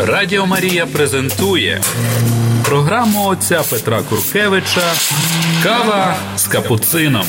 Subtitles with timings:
[0.00, 1.82] Радіо Марія презентує
[2.64, 4.92] програму отця Петра Куркевича
[5.62, 7.26] Кава з капуцином.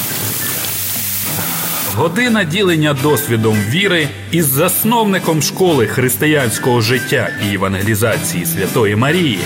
[1.95, 9.39] Година ділення досвідом віри із засновником школи християнського життя і евангелізації Святої Марії.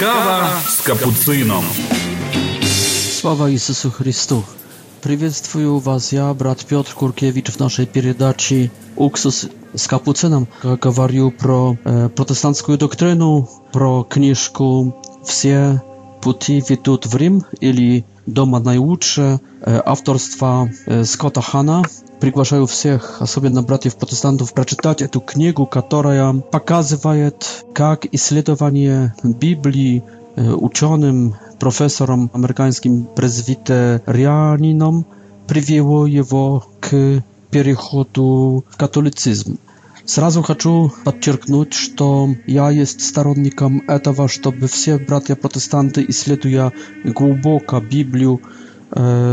[0.00, 1.64] Кава з капуцином.
[3.20, 4.44] Слава Ісусу Христу!
[5.04, 10.48] Приветствую вас, я брат Петр Куркевич в нашей передаче «Уксус с капуцином».
[10.62, 15.82] Говорю про э, протестантскую доктрину, про книжку «Все
[16.22, 21.82] пути ведут в Рим» или «Дома наилучше» э, авторства э, Скотта Хана.
[22.18, 30.02] Приглашаю всех, особенно братьев протестантов, прочитать эту книгу, которая показывает, как исследование Библии
[30.36, 35.04] ученым profesorom amerykańskim prezwiterianinom
[35.46, 36.88] привело его к
[37.50, 39.56] переходу в католицизм.
[40.06, 46.70] Сразу хочу подчеркнуть, что я есть сторонником этого, чтобы все братья-протестанты, исследуя
[47.18, 48.40] глубоко Библию,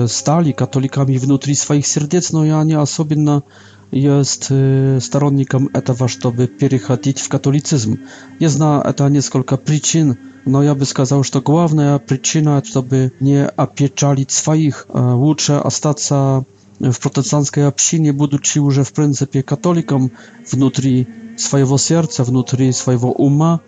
[0.07, 3.43] стали католиками внутри своих сердец, но я не особенно
[3.91, 7.95] jest y, stronnikiem tego, żeby przechodzić w katolicyzm.
[8.39, 14.33] Ja znam to несколько przyczyn, no ja bym сказал, że główna przyczyna, żeby nie opieczalić
[14.33, 16.09] swoich, a zostać
[16.93, 20.09] w protestanckiej общине, будучи że w принципе katolikiem
[20.51, 21.05] wnutri
[21.37, 23.59] swojego serca, wnutri swojego uma,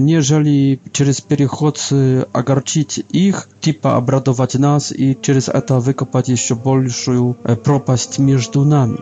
[0.00, 1.90] нежели через переход
[2.32, 8.98] огорчить их, типа обрадовать нас и через это выкопать еще большую пропасть между nami.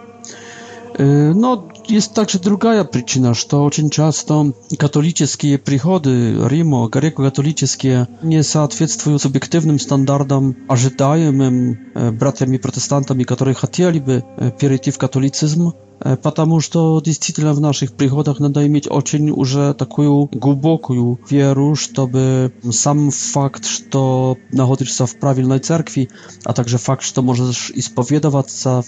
[1.01, 4.45] Y, no, jest także druga przyczyna, że to bardzo często
[4.79, 14.51] katolickie przychody Rimo, greko-katolickie, nie odpowiadają subiektywnym standardom ażytajemym e, bratami protestantami, którzy chcieliby e,
[14.51, 15.71] przejść w katolicyzm,
[16.05, 22.51] e, ponieważ to действительно w naszych przychodach nadaje mieć oczyń że taką głęboką wiarę, żeby
[22.73, 26.09] sam fakt, że to nachodzisz w prawidłowej cerkwi,
[26.45, 28.83] a także fakt, że możesz spowiedować się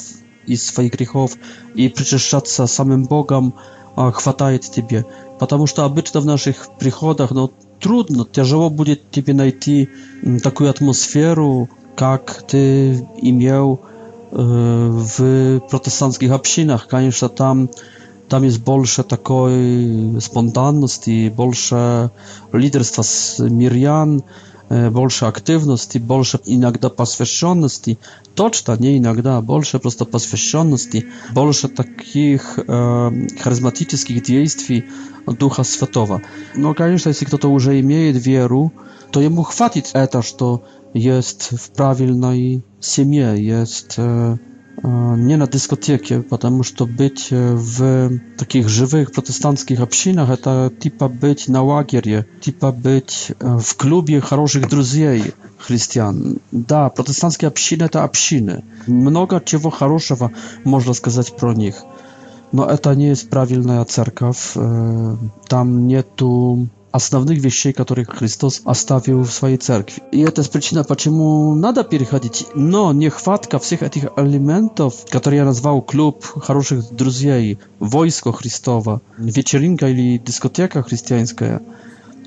[0.47, 1.33] из своих грехов
[1.75, 3.55] и причащаться самим Богом
[3.97, 5.05] а, хватает тебе.
[5.39, 9.89] Потому что обычно в наших приходах ну, трудно, тяжело будет тебе найти
[10.43, 13.81] такую атмосферу, как ты имел
[14.31, 14.37] э,
[14.91, 16.87] в протестантских общинах.
[16.89, 17.69] Конечно, там,
[18.29, 22.11] там есть больше такой спонтанности, больше
[22.53, 24.23] лидерства с мирян,
[24.91, 27.99] больше активности, больше иногда посвященности,
[28.35, 33.11] точно не иногда, больше просто посвященности, больше таких э,
[33.41, 34.87] харизматических действий
[35.27, 36.23] Духа Святого.
[36.57, 38.73] Но, конечно, если кто-то уже имеет веру,
[39.11, 43.99] то ему хватит это, что jest w prawilnej семье, jest
[44.85, 51.09] E, nie na dyskotekie, потому to być e, w takich żywych protestanckich obcinach, to typa
[51.09, 55.23] być na łagierie, typa być e, w klubie хороших друзей
[55.59, 56.37] chrześcijan.
[56.53, 58.63] Da, protestanckie obciny to obciny.
[58.89, 60.29] Mnoga czego хорошего
[60.65, 61.83] można сказать pro nich.
[62.53, 64.59] No, to nie jest prawilna cerkaw.
[65.49, 70.03] Tam nie Tu основных вещей, которые Христос оставил в своей церкви.
[70.13, 72.47] И это причина, почему надо переходить.
[72.55, 80.19] Но нехватка всех этих элементов, которые я назвал клуб хороших друзей, войско Христова, вечеринка или
[80.19, 81.63] дискотека христианская,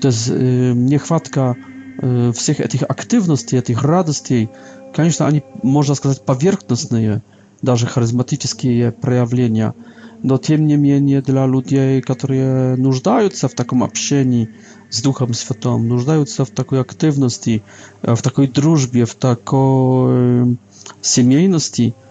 [0.00, 1.56] то есть э, нехватка
[2.02, 4.50] э, всех этих активностей, этих радостей,
[4.94, 7.22] конечно, они, можно сказать, поверхностные–
[7.62, 9.74] даже харизматические проявления.
[10.22, 14.48] Но тем не менее для людей, которые нуждаются в таком общении
[14.90, 17.62] с Духом Святым, нуждаются в такой активности,
[18.02, 20.56] в такой дружбе, в такой
[21.02, 21.94] семейности–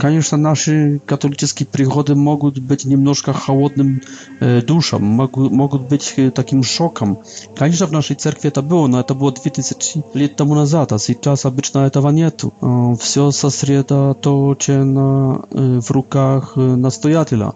[0.00, 4.00] Конечно, наши католические приходы могут быть немножко холодным
[4.66, 7.18] душем, могут, могут быть таким шоком.
[7.54, 11.44] Конечно, в нашей церкви это было, но это было 2000 лет тому назад, а сейчас
[11.44, 12.44] обычно этого нет.
[12.98, 17.52] Все сосредоточено в руках настоятеля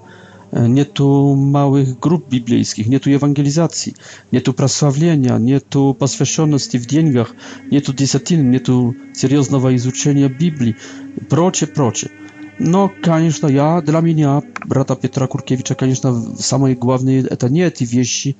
[0.68, 3.94] nie tu małych grup biblijskich, nie tu ewangelizacji,
[4.32, 7.34] nie tu prosławienia, nie tu poswięconości w деньгach,
[7.72, 10.74] nie tu десятин, nie tu серьезного изучения Библии,
[11.28, 12.10] прочее, прочее.
[12.60, 18.36] Но, конечно, я, для меня, брата Петра Куркевича, конечно, самое главное это не эти вещи,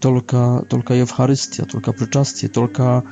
[0.00, 3.02] только, только Евхаристия, только причастие, только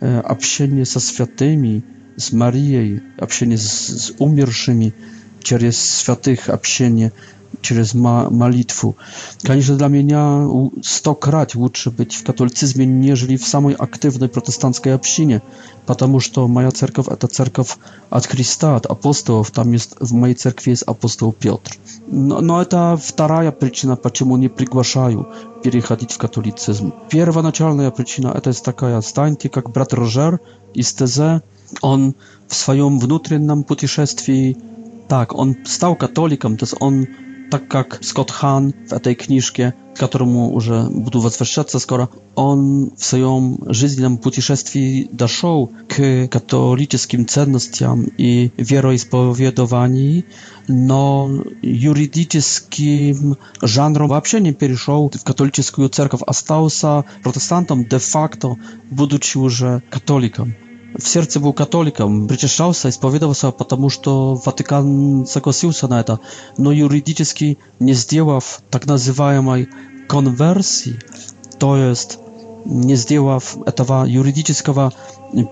[0.00, 1.82] общение со святыми,
[2.16, 4.94] с Марией, общение с, с умершими,
[5.42, 7.10] через святых общение,
[7.72, 8.92] przez ma, malitwę.
[9.44, 10.20] Kanisze dla mnie nie
[10.82, 15.40] sto krat łódczy być w katolicyzmie, nieżeli w samej aktywnej protestanckiej obcinie,
[15.86, 17.28] ponieważ to moja cerkow, a ta
[18.10, 21.70] od Chrysta, od apostołów, tam jest, w mojej cerkwi jest apostoł Piotr.
[22.08, 25.24] No, no to druga przyczyna, dlaczego nie przygłaszają
[25.62, 26.90] przechodzić w katolicyzm.
[27.08, 30.38] Pierwonaczalna przyczyna to jest taka, stańcie jak brat Roger
[30.74, 31.40] i Steze,
[31.82, 32.12] on
[32.48, 34.54] w swoim wnętrznym podróżowaniu
[35.08, 37.04] tak, on stał katolikiem, to jest on
[37.50, 43.58] tak jak Scott Hahn w tej książce, któremu już budu wytwarzać skoro on w swoim
[43.66, 50.22] życiowym путешествии doszedł k katolickim cennościom i wieroispowiedowani,
[50.68, 51.28] no
[51.62, 58.56] juridycznym żanrom w ogóle nie przeszedł w katolicką cerkaw, a stał się protestantem de facto,
[58.92, 60.52] budući już katolikiem.
[60.98, 66.20] в сердце был католиком, причащался, исповедовался, потому что Ватикан согласился на это,
[66.56, 69.68] но юридически не сделав так называемой
[70.08, 70.96] конверсии,
[71.58, 72.18] то есть
[72.64, 74.92] не сделав этого юридического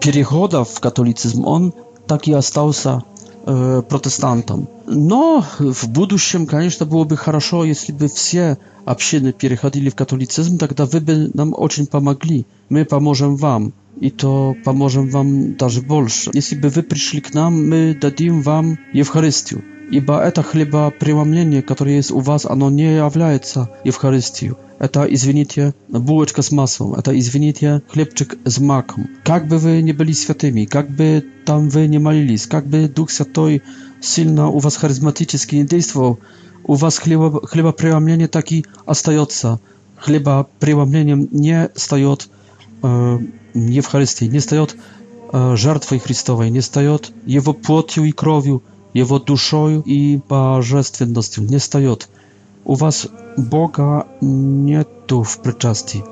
[0.00, 1.75] перехода в католицизм, он
[2.06, 3.03] так и остался
[3.47, 4.69] э, протестантом.
[4.87, 10.87] Но в будущем, конечно, было бы хорошо, если бы все общины переходили в католицизм, тогда
[10.87, 12.46] вы бы нам очень помогли.
[12.69, 16.31] Мы поможем вам, и то поможем вам даже больше.
[16.32, 22.11] Если бы вы пришли к нам, мы дадим вам Евхаристию, ибо это хлебопреломление, которое есть
[22.11, 24.55] у вас, оно не является Евхаристией.
[24.81, 29.06] Это, извините, булочка с маслом, это, извините, хлебчик с маком.
[29.23, 33.11] Как бы вы не были святыми, как бы там вы не молились, как бы Дух
[33.12, 33.62] Святой
[34.02, 36.16] сильно у вас харизматические действия,
[36.64, 39.60] у вас хлеба, хлебопреломление так и остается.
[39.99, 42.28] Хлебопреломлением не стает
[42.82, 43.19] э,
[43.54, 44.76] Евхаристии, не стает
[45.32, 48.62] э, жертвой Христовой, не стает Его плотью и кровью,
[48.93, 52.08] Его душою и божественностью, не стает.
[52.64, 53.06] У вас
[53.37, 56.04] Бога нету в причастии,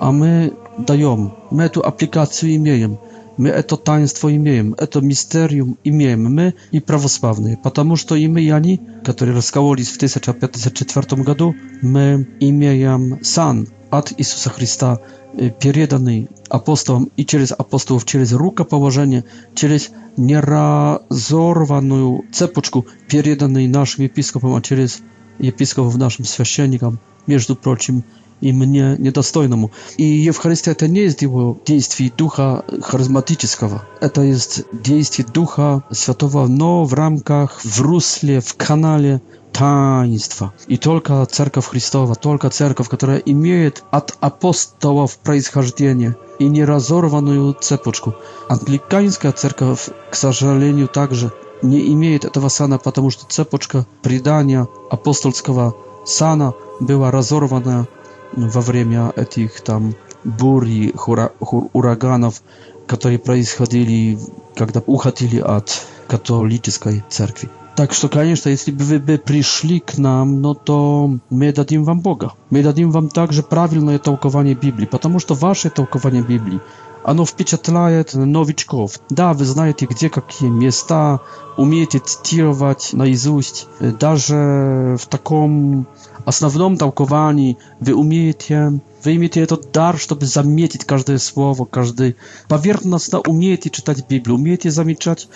[0.00, 2.98] а мы даем, мы эту аппликацию имеем–
[3.38, 7.56] My to taństwo imiem, to misterium imiem my i prawosławny.
[7.62, 8.78] Potomuż to i Jani,
[9.12, 14.98] który rozkałolis w 1504 roku, my imiem san od Jezusa Chrysta,
[15.42, 19.22] y, pierjedany apostołom i przez apostołów, przez ruka położenie,
[19.54, 25.02] przez nierazorwaną cepoczkę, pierjedany naszym episkopom, a przez
[25.44, 26.96] episkopów naszym świeczennikom,
[27.28, 28.02] między prosim
[28.42, 29.70] и мне недостойному.
[29.96, 33.82] И Евхаристия это не есть его действие духа харизматического.
[34.00, 39.20] Это есть действие духа святого, но в рамках, в русле, в канале
[39.52, 40.52] таинства.
[40.66, 48.14] И только Церковь Христова, только Церковь, которая имеет от апостолов происхождение и неразорванную цепочку.
[48.48, 51.30] Англиканская церковь, к сожалению, также
[51.62, 57.86] не имеет этого сана, потому что цепочка предания апостольского сана была разорвана
[58.36, 59.94] во время этих там
[60.24, 62.42] бурь, хура, хур, ураганов,
[62.86, 64.18] которые происходили,
[64.56, 67.48] когда уходили от католической церкви.
[67.76, 72.00] Так что, конечно, если бы вы бы пришли к нам, ну то мы дадим вам
[72.00, 72.32] Бога.
[72.50, 76.60] Мы дадим вам также правильное толкование Библии, потому что ваше толкование Библии,
[77.02, 79.00] оно впечатляет новичков.
[79.10, 81.20] Да, вы знаете, где какие места,
[81.56, 83.66] умеете цитировать наизусть.
[83.80, 85.86] Даже в таком
[86.24, 92.14] основном толковании вы умеете wyjmijcie to dar, żeby zamietić każde słowo, każdy
[92.48, 95.28] powierzchowne no, umiejętności czytać Biblię, umiejętności zamieczać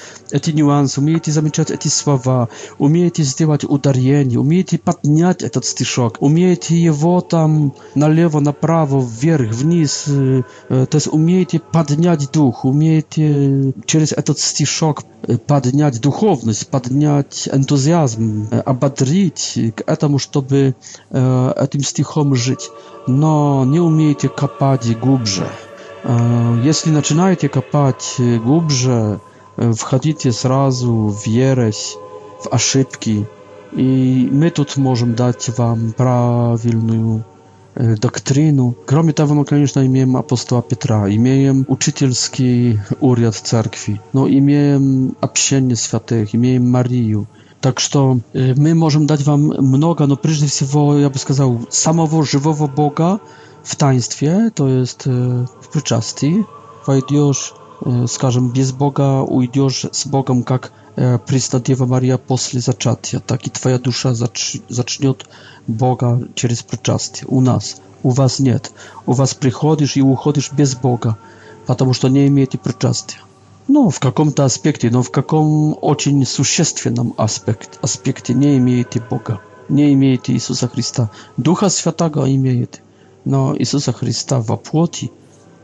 [0.43, 2.47] te niuanse, umiejętności zamieczać te słowa,
[2.79, 9.20] umiejętności zdjąć udarzenie, umiejętności podnieść ten styszok, umiejętności jego tam na lewo, na prawo, w
[9.25, 9.82] górę, w dół,
[10.91, 15.03] to jest umiejętności podnieść duch, umiejętności przez ten styszok
[15.46, 20.72] podnieść duchowność, podnieść entuzjazm, abadrzyć k temu, żeby
[21.70, 22.70] tym stichom żyć
[23.08, 25.46] но не умеете копать глубже.
[26.65, 29.19] Если начинаете копать глубже,
[29.56, 31.96] входите сразу в ересь,
[32.41, 33.27] в ошибки,
[33.72, 37.24] и мы тут можем дать вам правильную
[37.74, 38.74] доктрину.
[38.86, 46.34] Кроме того, мы, конечно, имеем апостола Петра, имеем учительский уряд церкви, но имеем общение святых,
[46.34, 47.27] имеем Марию,
[47.60, 52.67] Так что мы можем дать вам много, но прежде всего, я бы сказал, самого живого
[52.69, 53.19] Бога
[53.65, 55.08] w taństwie, to jest
[55.60, 56.44] w przyczasti.
[56.86, 57.55] Wejdziesz,
[58.06, 60.72] скажем, без Бога, уйдешь с Богом, как
[61.27, 65.27] Пресна Дева Мария после зачатия, так и твоя душа зач, зачнет
[65.69, 67.29] Бога через причастие.
[67.29, 68.72] У нас, у вас нет.
[69.06, 71.17] У вас приходишь и уходишь без Бога,
[71.67, 73.19] потому что не имеете причастия.
[73.70, 79.93] Ну, в каком-то аспекте, но в каком очень существенном аспект, аспекте не имеете Бога, не
[79.93, 81.10] имеете Иисуса Христа.
[81.37, 82.81] Духа Святого имеете,
[83.27, 85.13] но Иисуса Христа во плоти,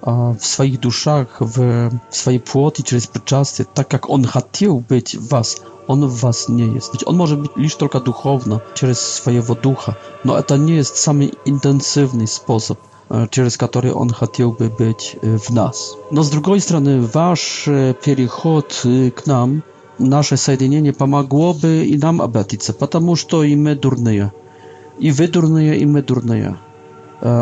[0.02, 5.62] в своих душах, в, своей плоти, через причастие, так как Он хотел быть в вас,
[5.86, 6.90] Он в вас не есть.
[6.92, 11.32] Ведь Он может быть лишь только духовно, через своего духа, но это не есть самый
[11.46, 12.78] интенсивный способ–
[13.30, 15.96] через который Он хотел бы быть в нас.
[16.10, 18.80] Но с другой стороны, ваш переход
[19.16, 19.62] к нам,
[19.98, 24.32] наше соединение помогло бы и нам обратиться, потому что и мы дурные.
[24.98, 26.56] И вы дурные, и мы дурные.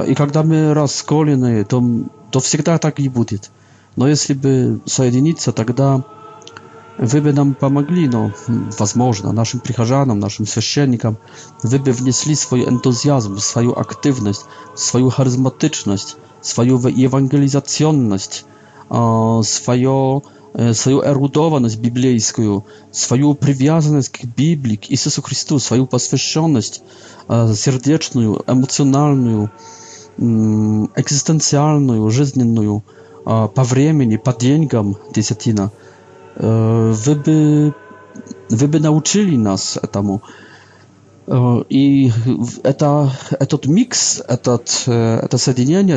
[0.07, 1.83] И когда мы расколены, то,
[2.31, 3.51] то всегда так и будет.
[3.97, 6.05] Но если бы соединиться, тогда
[7.03, 8.31] Wy by nam pomogli, no,
[8.79, 11.15] возможно, naszym прихожанам, naszym священникам.
[11.65, 14.41] Wy by wnieśli swój entuzjazm, swoją aktywność,
[14.75, 18.45] swoją charyzmatyczność, swoją ewangelizacyjność,
[19.45, 20.21] swoją
[20.75, 26.83] свою эрудованность библейскую, свою привязанность к Библии, к Иисусу Христу, свою посвященность
[27.55, 29.49] сердечную, эмоциональную,
[30.99, 32.83] экзистенциальную, жизненную,
[33.25, 35.71] по времени, по деньгам десятина–
[36.41, 37.73] E,
[38.51, 40.21] wy by, nauczyli nas etamu
[41.29, 42.11] e, I
[42.63, 43.11] eta,
[43.41, 45.39] etot mix, etat, e, eta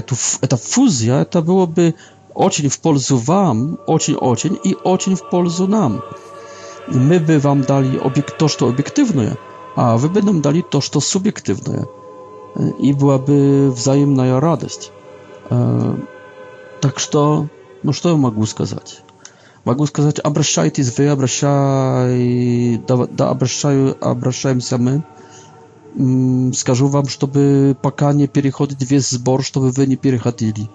[0.06, 1.94] tu eta fuzja, eta byłoby
[2.36, 6.01] ocień w polzu wam, ocień ocień i ocień w polzu nam.
[6.88, 9.36] My by wam dali obiekt, to, obiektywne,
[9.75, 11.84] a wy by nam dali to, subiektywne.
[12.80, 14.92] I byłaby wzajemna radość.
[16.82, 17.08] Tak, że,
[17.84, 19.01] no, co ja mogę сказать?
[19.65, 25.03] Могу сказать, обращайтесь вы, обращай, да, да обращаю, обращаемся мы.
[26.53, 30.69] Скажу вам, чтобы пока не переходить весь сбор, чтобы вы не переходили.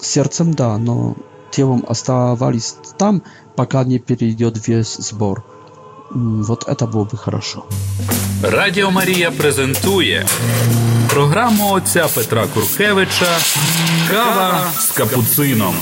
[0.00, 1.16] Сердцем да, но
[1.50, 3.22] телом оставались там,
[3.56, 5.44] пока не перейдет весь сбор.
[6.12, 7.66] Вот это было бы хорошо.
[8.44, 10.30] Радио Мария презентует
[11.10, 13.26] программу отца Петра Куркевича
[14.08, 15.74] Кава з капуцином.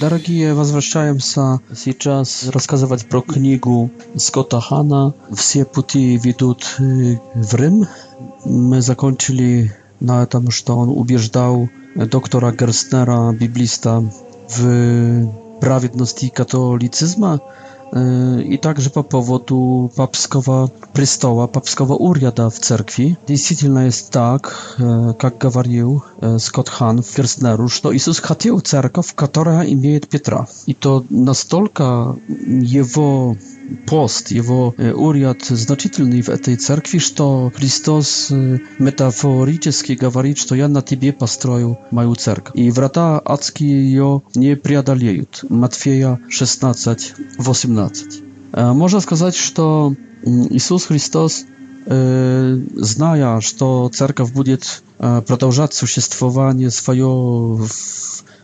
[0.00, 7.86] Дорогие возвращаемся сейчас рассказывать про книгу Скотта Хана «Все пути ведут в Рим».
[8.44, 14.02] Мы закончили на этом, что он убеждал доктора Герстнера, библиста,
[14.48, 15.26] в
[15.60, 17.40] праведности католицизма–
[17.92, 23.16] Yy, i także po powodu papskowa prystoła, papskowa uriada w cerkwi.
[23.28, 28.60] Действительно jest tak, yy, jak gawarił yy, Scott Hahn w Kirstneru, że no, Jezus chciał
[28.60, 30.46] cerkow, która imieje Piotra.
[30.66, 32.14] I to na stolka
[32.60, 33.34] jego
[33.86, 38.28] пост, его уряд значительный в этой церкви, что Христос
[38.78, 42.54] метафорически говорит, что я на тебе построю мою церковь.
[42.56, 45.44] И врата адские ее не преодолеют.
[45.48, 48.22] Матфея 16, 18.
[48.52, 49.94] Можно сказать, что
[50.24, 51.44] Иисус Христос
[51.86, 57.70] зная, что церковь будет продолжать существование свое в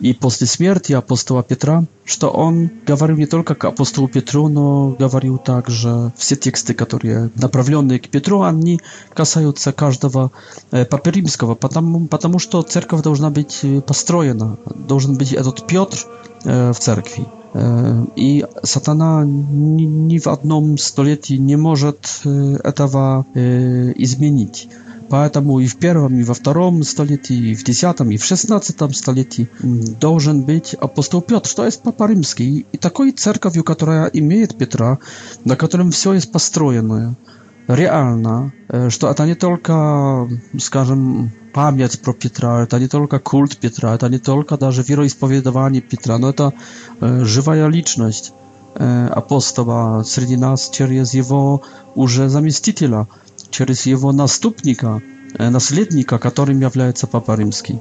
[0.01, 5.39] и после смерти апостола Петра, что он говорил не только к апостолу Петру, но говорил
[5.39, 8.81] также все тексты, которые направленные к Петру, они
[9.15, 10.33] касаются каждого
[10.73, 15.99] э, папы римского, потому, потому что церковь должна быть э, построена, должен быть этот Петр
[16.45, 17.27] э, в церкви.
[18.17, 24.69] И сатана ни, ни в одном столетии не может этого изменить.
[25.17, 29.49] Поэтому и в первом, и во втором столетии, и в десятом, и в шестнадцатом столетии
[30.01, 34.99] должен быть апостол Петр, что есть Папа Римский, и такой церковью, которая имеет Петра,
[35.45, 37.15] на котором все есть построено
[37.69, 38.53] реально,
[38.89, 40.29] что это не только,
[40.59, 46.19] скажем, память про Петра, это не только культ Петра, это не только даже вероисповедование Петра,
[46.19, 46.53] но это
[47.01, 48.33] живая личность
[48.77, 51.63] апостола среди нас через его
[51.95, 53.07] уже заместителя–
[53.55, 55.01] через его наступника,
[55.39, 57.79] наследника, которым является Папа Римский.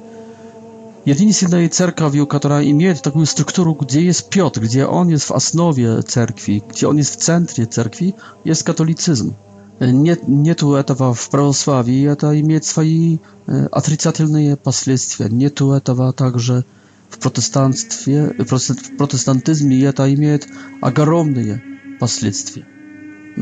[1.04, 6.62] Единственной церковью, которая имеет такую структуру, где есть Петр, где он есть в основе церкви,
[6.70, 8.14] где он есть в центре церкви,
[8.44, 9.34] есть католицизм.
[9.80, 13.18] Нет, нету этого в православии, это имеет свои
[13.80, 15.28] отрицательные последствия.
[15.28, 16.64] Нету этого также
[17.10, 20.46] в протестантстве, в протестантизме, это имеет
[20.80, 21.60] огромные
[21.98, 22.64] последствия.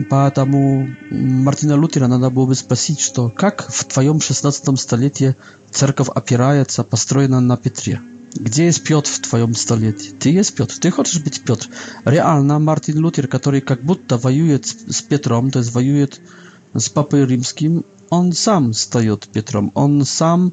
[0.08, 5.36] Поэтому Мартина Лютера надо было бы спросить, что как в твоем 16 столетии
[5.70, 8.00] церковь опирается, построена на Петре?
[8.34, 10.10] Где есть Петр в твоем столетии?
[10.18, 11.66] Ты есть Петр, ты хочешь быть Петр.
[12.06, 16.20] Реально Мартин Лютер, который как будто воюет с Петром, то есть воюет
[16.72, 20.52] с Папой Римским, он сам встает Петром, он сам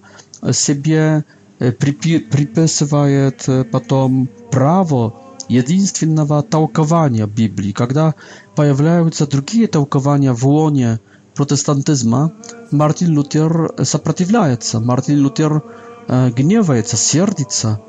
[0.52, 1.24] себе
[1.60, 5.14] э, приписывает э, потом право
[5.50, 8.14] единственного толкования Библии, когда
[8.56, 11.00] появляются другие толкования в лоне
[11.36, 12.32] протестантизма,
[12.72, 15.62] Мартин Лютер сопротивляется, Мартин Лютер
[16.08, 17.82] гневается, сердится.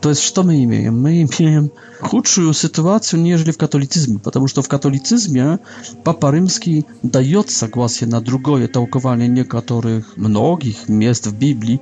[0.00, 1.00] То есть что мы имеем?
[1.02, 5.58] Мы имеем худшую ситуацию, нежели в католицизме, потому что в католицизме
[6.04, 11.80] Папа Римский дает согласие на другое толкование некоторых, многих мест в Библии,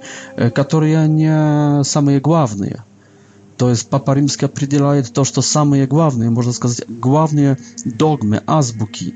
[0.55, 2.85] которые не самые главные
[3.57, 9.15] то есть Папа Римский определяет то, что самые главные, можно сказать, главные догмы, азбуки.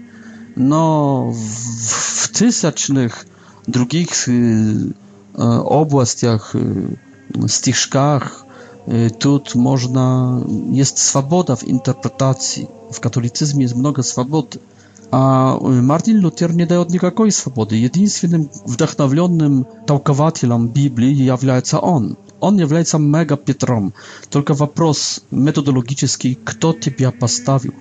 [0.57, 3.27] Но в, в тысячных
[3.67, 4.93] других э,
[5.37, 6.89] областях, э,
[7.49, 8.47] стишках,
[8.87, 10.45] э, тут можно...
[10.71, 12.69] Есть свобода в интерпретации.
[12.91, 14.59] В католицизме есть много свободы.
[15.13, 17.77] А Мартин Лютер не дает никакой свободы.
[17.77, 23.93] Единственным вдохновленным толкователем Библии является он он является мега Петром.
[24.31, 27.75] Только вопрос методологический, кто тебя поставил?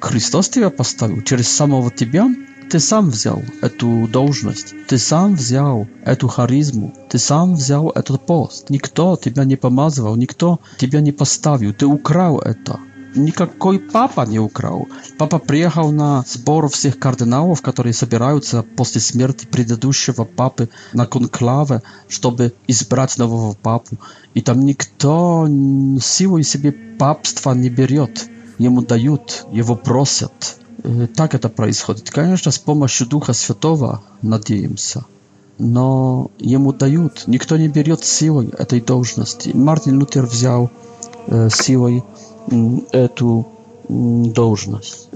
[0.00, 2.28] Христос тебя поставил, через самого тебя
[2.70, 8.70] ты сам взял эту должность, ты сам взял эту харизму, ты сам взял этот пост.
[8.70, 12.80] Никто тебя не помазывал, никто тебя не поставил, ты украл это.
[13.14, 14.88] никакой папа не украл.
[15.18, 22.52] Папа приехал на сбор всех кардиналов, которые собираются после смерти предыдущего папы на конклаве, чтобы
[22.68, 23.96] избрать нового папу.
[24.34, 25.46] И там никто
[26.00, 28.26] силой себе папства не берет.
[28.58, 30.56] Ему дают, его просят.
[30.84, 32.10] Э, так это происходит.
[32.10, 35.04] Конечно, с помощью Духа Святого, надеемся
[35.58, 37.24] но ему дают.
[37.28, 39.50] Никто не берет силой этой должности.
[39.54, 40.72] Мартин Лютер взял
[41.28, 42.02] э, силой
[42.90, 43.46] эту
[43.88, 45.08] должность.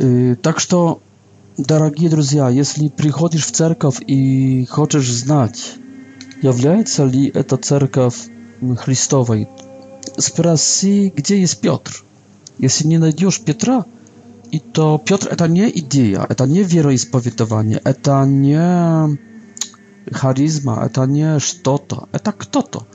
[0.43, 1.01] Так что,
[1.57, 5.75] дорогие друзья, если приходишь в церковь и хочешь знать,
[6.43, 8.17] является ли эта церковь
[8.79, 9.49] Христовой,
[10.19, 12.05] спроси, где есть Петр.
[12.59, 13.85] Если не найдешь Петра,
[14.51, 19.19] и то Петр это не идея, это не вероисповедование, это не
[20.13, 22.87] харизма, это не что-то, это кто-то.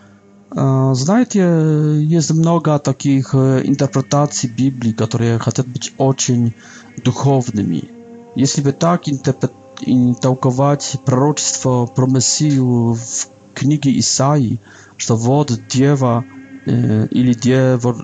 [0.55, 6.53] Знаете, есть много таких интерпретаций Библии, которые хотят быть очень
[6.97, 7.89] духовными.
[8.35, 9.03] Если бы так
[10.21, 12.99] толковать пророчество про Мессию в
[13.53, 14.59] книге Исаии,
[14.97, 16.25] что вот дева
[16.65, 17.33] или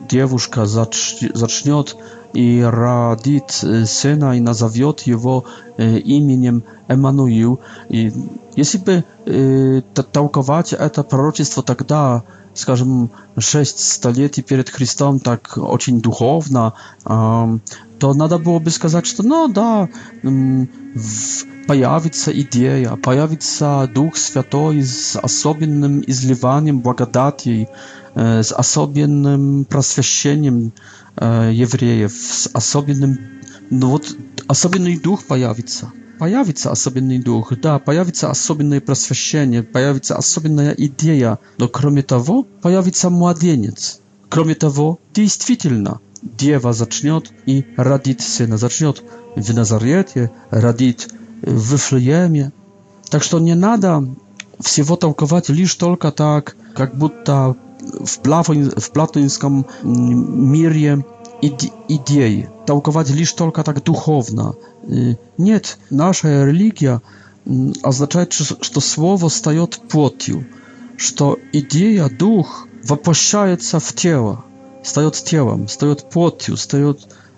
[0.10, 1.96] девушка зачнет
[2.34, 5.46] и родит сына и назовет его
[5.78, 7.60] именем Эммануил.
[7.90, 8.12] И
[8.56, 12.24] если бы э, толковать это пророчество тогда,
[12.56, 16.74] скажем, 6 столетий перед Христом так очень духовно,
[17.06, 17.58] э,
[18.00, 19.88] то надо было бы сказать, что ну да,
[20.24, 20.66] э,
[21.68, 27.70] появится идея, появится Дух Святой с особенным изливанием благодати,
[28.16, 30.72] э, с особенным просвещением, э,
[31.20, 33.18] евреев с особенным...
[33.70, 34.16] Ну вот
[34.48, 35.92] особенный дух появится.
[36.20, 44.00] Появится особенный дух, да, появится особенное просвещение, появится особенная идея, но кроме того появится младенец.
[44.30, 49.04] Кроме того, действительно, Дева зачнет и родит сына, зачнет
[49.36, 52.52] в Назарете, родит в Вифлееме.
[53.12, 54.04] Так что не надо
[54.60, 57.56] всего толковать лишь только так, как будто
[58.06, 59.64] w wplatońską
[60.36, 61.04] mirię mm,
[61.90, 64.54] idei, tałkować lisz tylko tak duchowna.
[64.92, 65.60] Y, Nie,
[65.92, 67.00] nasza religia
[67.48, 70.44] mm, oznacza, że słowo staje płotiu,
[70.98, 71.14] że
[71.54, 74.42] ideja duch, wypościaje się w ciało,
[74.84, 76.94] staje ciałem, staje płotiu, staje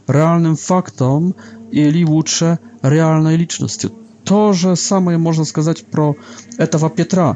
[0.08, 1.34] realnym faktem,
[1.72, 3.88] ili lepsze realnej liczności.
[4.24, 6.16] To, że samo można сказать pro
[6.58, 7.36] этого Петра.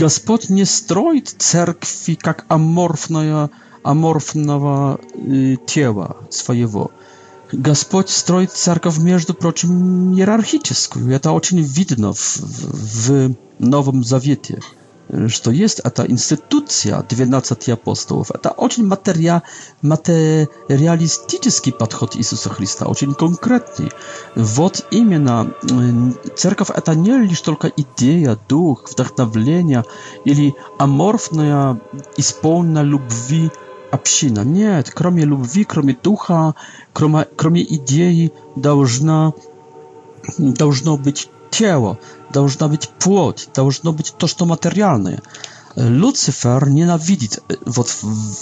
[0.00, 3.48] Gospod nie stroi cerkwi jak amorfnego
[3.84, 4.98] amorfnego
[5.32, 6.88] y, ciała swojego.
[7.52, 9.66] Gospod stroi cerkaw między prócz
[10.14, 10.98] hierarchiczną.
[11.22, 12.38] To oczywiście widno w,
[13.02, 14.60] w Nowym Zawiecie
[15.26, 19.40] że to jest a ta instytucja 12 apostołów, a ta oczyń materia,
[19.82, 21.30] materialistyczny
[21.78, 23.88] podchod Jezusa Chrysta, oczyń konkretny.
[24.36, 29.82] Wod imiona, y, cerkaw to nie lisz tylko idea, duch, wdachnowlenia,
[30.24, 31.76] ili amorfna
[32.18, 33.50] i wi lubwi
[34.22, 36.54] Nie, Нет, кроме любви, кроме духа,
[36.92, 39.32] кроме, kromie idei, должна,
[40.38, 41.96] должно być тело,
[42.30, 45.20] должна быть плоть, должно быть то, что материальное.
[45.76, 47.94] Люцифер ненавидит вот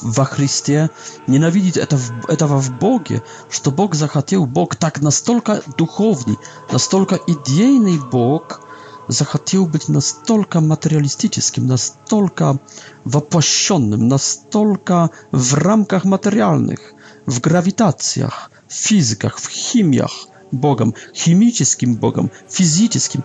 [0.03, 0.91] во Христе,
[1.27, 1.99] ненавидит это,
[2.29, 6.39] этого в Боге, что Бог захотел, Бог так настолько духовный,
[6.73, 8.61] настолько идейный Бог
[9.09, 12.59] захотел быть настолько материалистическим, настолько
[13.05, 16.81] воплощенным, настолько в рамках материальных,
[17.27, 23.25] в гравитациях, в физиках, в химиях– богом, химическим богом, физическим.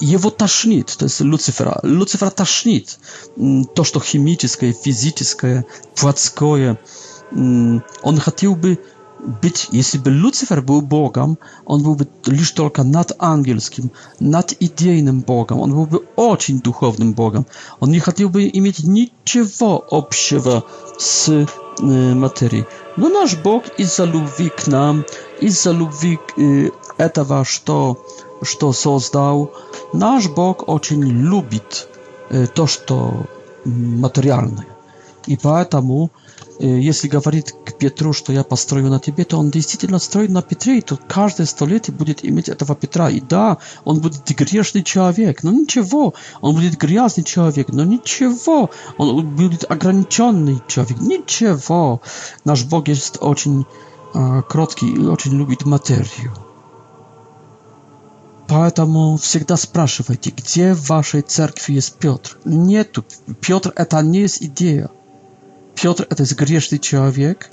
[0.00, 1.80] Его тошнит, то есть Люцифера.
[1.82, 2.98] Люцифера тошнит
[3.74, 6.78] то, что химическое, физическое, плотское.
[7.32, 8.78] Он хотел бы
[9.42, 15.20] быть, если бы Люцифер был Богом, он был бы лишь только над ангельским, над идейным
[15.20, 17.46] Богом, он был бы очень духовным Богом.
[17.78, 20.64] Он не хотел бы иметь ничего общего
[20.98, 21.46] с
[21.80, 22.64] Y, materii.
[22.96, 24.06] No nasz Bóg i za
[24.66, 25.02] nam,
[25.40, 27.96] i za lubwi e, y, etawa, to,
[28.58, 29.48] to zdał,
[29.94, 31.88] nasz Bóg ocień lubit
[32.30, 33.12] e, to, co
[33.66, 34.62] mm, materialne.
[35.26, 36.21] I poetamu, e,
[36.62, 40.40] Э, если говорит к Петру, что я построю на тебе, то он действительно строит на
[40.42, 43.10] Петре, и то каждое столетие будет иметь этого Петра.
[43.10, 46.14] И да, он будет грешный человек, но ничего.
[46.40, 48.70] Он будет грязный человек, но ничего.
[48.96, 52.00] Он будет ограниченный человек, ничего.
[52.44, 53.66] Наш Бог есть очень
[54.14, 56.32] э, кроткий и очень любит материю.
[58.46, 62.38] Поэтому всегда спрашивайте, где в вашей церкви есть Петр?
[62.44, 63.04] Нету.
[63.40, 64.90] Петр это не есть идея.
[65.74, 67.50] Петр– это грешный человек,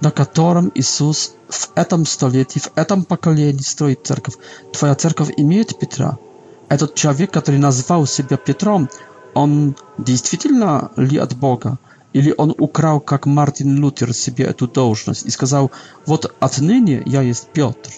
[0.00, 4.34] на котором Иисус в этом столетии, в этом поколении строит церковь.
[4.72, 6.18] Твоя церковь имеет Петра.
[6.68, 8.88] Этот человек, который назвал себя Петром,
[9.34, 11.78] он действительно ли от Бога?
[12.12, 15.70] Или он украл, как Мартин Лютер, себе эту должность и сказал,
[16.06, 17.90] вот отныне я есть Петр.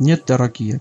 [0.00, 0.80] Нет, дорогие,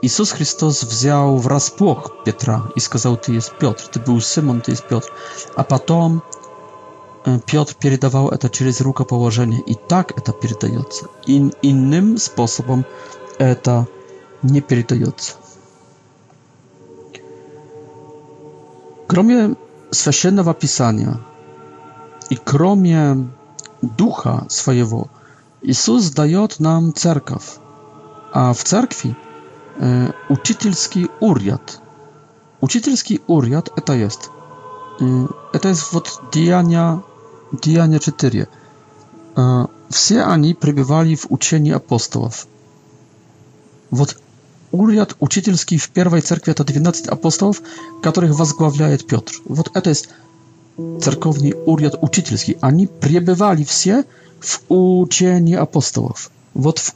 [0.00, 4.84] Иисус Христос взял врасплох Петра и сказал, ты есть Петр, ты был Симон, ты есть
[4.88, 5.08] Петр.
[5.54, 6.22] А потом
[7.46, 11.06] Piotr передавал это через рукоположение, и так это передается.
[11.24, 12.84] И иным способом
[13.38, 13.86] это
[14.42, 15.32] nie передается.
[19.06, 19.56] Кроме
[19.90, 21.18] Священного Писания
[22.28, 23.30] и кроме
[23.80, 25.08] Духа Своего,
[25.62, 27.56] Иисус дает нам церковь,
[28.34, 29.16] а в церкви
[29.78, 31.80] э, учительский уряд.
[32.60, 34.28] Учительский уряд это есть.
[35.00, 37.02] Э, это есть вот деяния
[37.56, 38.48] Деяния 4.
[39.90, 42.46] Все они пребывали в учении апостолов.
[43.90, 44.16] Вот
[44.72, 47.62] уряд учительский в первой церкви это 12 апостолов,
[48.02, 49.32] которых возглавляет Петр.
[49.44, 50.08] Вот это есть
[51.00, 52.56] церковный уряд учительский.
[52.60, 54.04] Они пребывали все
[54.40, 56.30] в учении апостолов.
[56.54, 56.94] Вот в,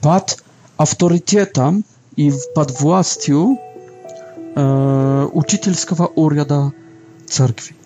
[0.00, 0.42] под
[0.76, 1.84] авторитетом
[2.16, 3.58] и под властью
[4.56, 6.72] э, учительского уряда
[7.28, 7.76] церкви.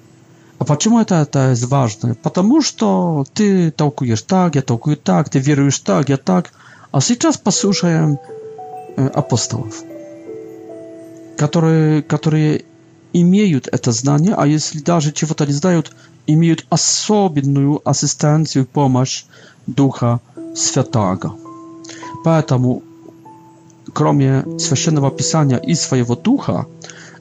[0.65, 2.15] А почему это, это важно?
[2.15, 6.53] Потому что ты толкуешь так, я толкую так, ты веруешь так, я так.
[6.91, 8.19] А сейчас послушаем
[8.97, 9.83] э, апостолов,
[11.37, 12.65] которые, которые
[13.13, 15.95] имеют это знание, а если даже чего-то не знают,
[16.27, 19.27] имеют особенную ассистенцию, помощь
[19.67, 20.21] Духа
[20.57, 21.37] святого.
[22.25, 22.83] Поэтому,
[23.93, 26.65] кроме Священного Писания и своего Духа,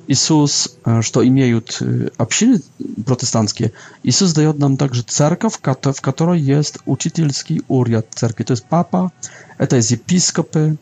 [0.08, 1.82] Иисус, что имеют
[2.18, 2.62] общины
[3.06, 3.72] протестантские,
[4.04, 8.44] Иисус дает нам также церковь, в которой есть учительский уряд церкви.
[8.44, 9.12] То есть папа,
[9.58, 10.78] это есть епископы,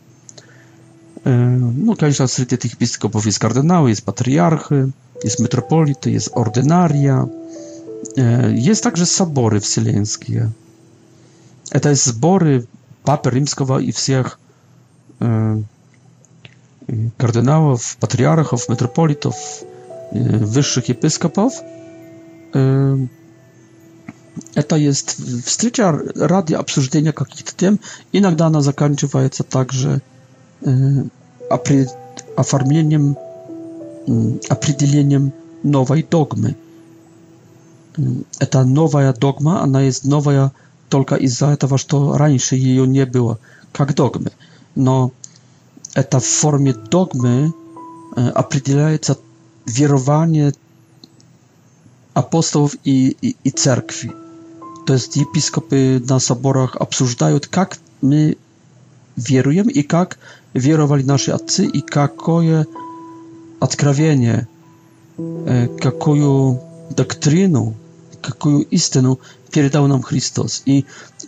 [1.24, 4.90] ну, конечно, среди этих епископов есть кардиналы, есть патриархи,
[5.22, 7.30] есть митрополиты, есть ординария,
[8.16, 10.50] есть также соборы вселенские.
[11.70, 12.66] Это есть сборы
[13.04, 14.38] Папы Римского и всех
[17.16, 19.34] kardynałów, patriarchów, metropolitów,
[20.40, 21.52] wyższych episkopów.
[24.56, 27.78] Это есть встреча ради обсуждения каких-то тем.
[28.14, 30.00] Иногда она заканчивается также
[32.36, 33.16] оформлением,
[34.48, 36.54] определением новой догмы.
[38.38, 40.52] Это новая догма, она есть новая
[40.88, 43.38] только из-за этого, что раньше ее не было,
[43.72, 44.30] как догмы.
[44.74, 45.12] Но
[45.94, 47.52] это в форме догмы
[48.16, 49.18] определяется
[49.66, 50.52] верование
[52.14, 54.12] апостолов и, и, и церкви.
[54.86, 58.36] То есть епископы на соборах обсуждают, как мы
[59.16, 60.18] веруем и как
[60.54, 62.66] веровали наши отцы и какое
[63.60, 64.48] откровение,
[65.80, 67.74] какую доктрину,
[68.20, 70.62] какую истину передал нам Христос.
[70.66, 70.84] И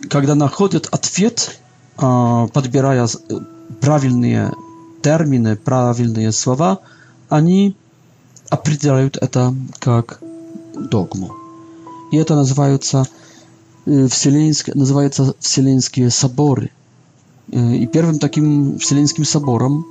[0.09, 1.59] когда находят ответ,
[1.95, 3.07] подбирая
[3.81, 4.51] правильные
[5.01, 6.79] термины, правильные слова,
[7.29, 7.75] они
[8.49, 10.19] определяют это как
[10.75, 11.31] догму.
[12.11, 13.05] И это называется,
[13.85, 16.69] э, вселенские, называется Вселенские соборы.
[17.51, 19.85] Э, и первым таким Вселенским собором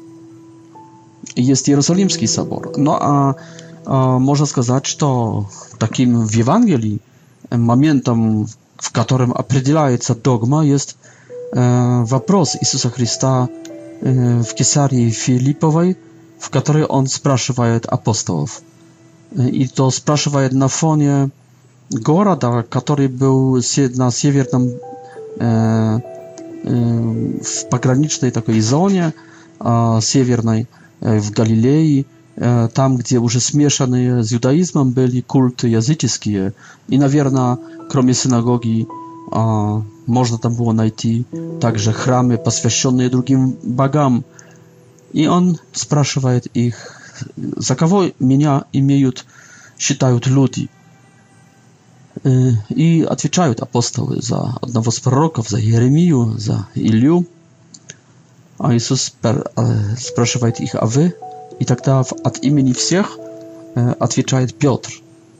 [1.36, 2.72] есть Иерусалимский собор.
[2.76, 3.36] Ну, а,
[3.86, 7.00] а, можно сказать, что таким в Евангелии
[7.50, 10.96] э, моментом, в котором определяется догма, есть
[11.52, 13.48] э, вопрос Иисуса Христа
[14.02, 15.94] Y, w Kesarii Filipowej,
[16.38, 18.62] w której on spraszywa Apostolów.
[19.38, 21.28] Y, I to spraszywa na fonie
[21.94, 23.56] города, który był
[23.96, 24.70] na siewiernym
[25.40, 26.70] e, y,
[27.44, 29.12] w pogranicznej takiej zonie
[29.58, 30.66] a, siewiernej
[31.02, 32.04] w Galilei,
[32.74, 36.52] tam gdzie już zmieszane z judaizmem byli kulty jazyckie
[36.88, 37.56] i na wierna,
[37.88, 38.86] kromie synagogi,
[39.34, 41.26] А, можно там было найти
[41.60, 44.24] также храмы, посвященные другим богам.
[45.12, 49.26] И он спрашивает их, за кого меня имеют,
[49.76, 50.70] считают люди.
[52.22, 57.26] Э, и отвечают апостолы за одного из пророков, за Еремию, за Илью.
[58.58, 59.42] А Иисус э,
[59.98, 61.12] спрашивает их, а вы?
[61.58, 63.18] И тогда от имени всех
[63.74, 64.92] э, отвечает Петр,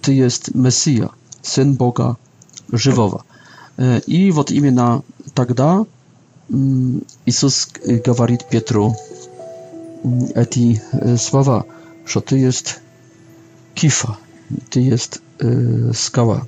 [0.03, 1.11] ты есть Мессия,
[1.43, 2.17] Сын Бога
[2.73, 3.25] Живого.
[3.79, 5.03] И вот именно
[5.35, 5.85] тогда
[6.49, 8.95] Иисус говорит Петру
[10.35, 10.83] эти
[11.17, 11.67] слова,
[12.05, 12.79] что ты есть
[13.75, 14.17] кифа,
[14.71, 15.21] ты есть
[15.95, 16.47] скала.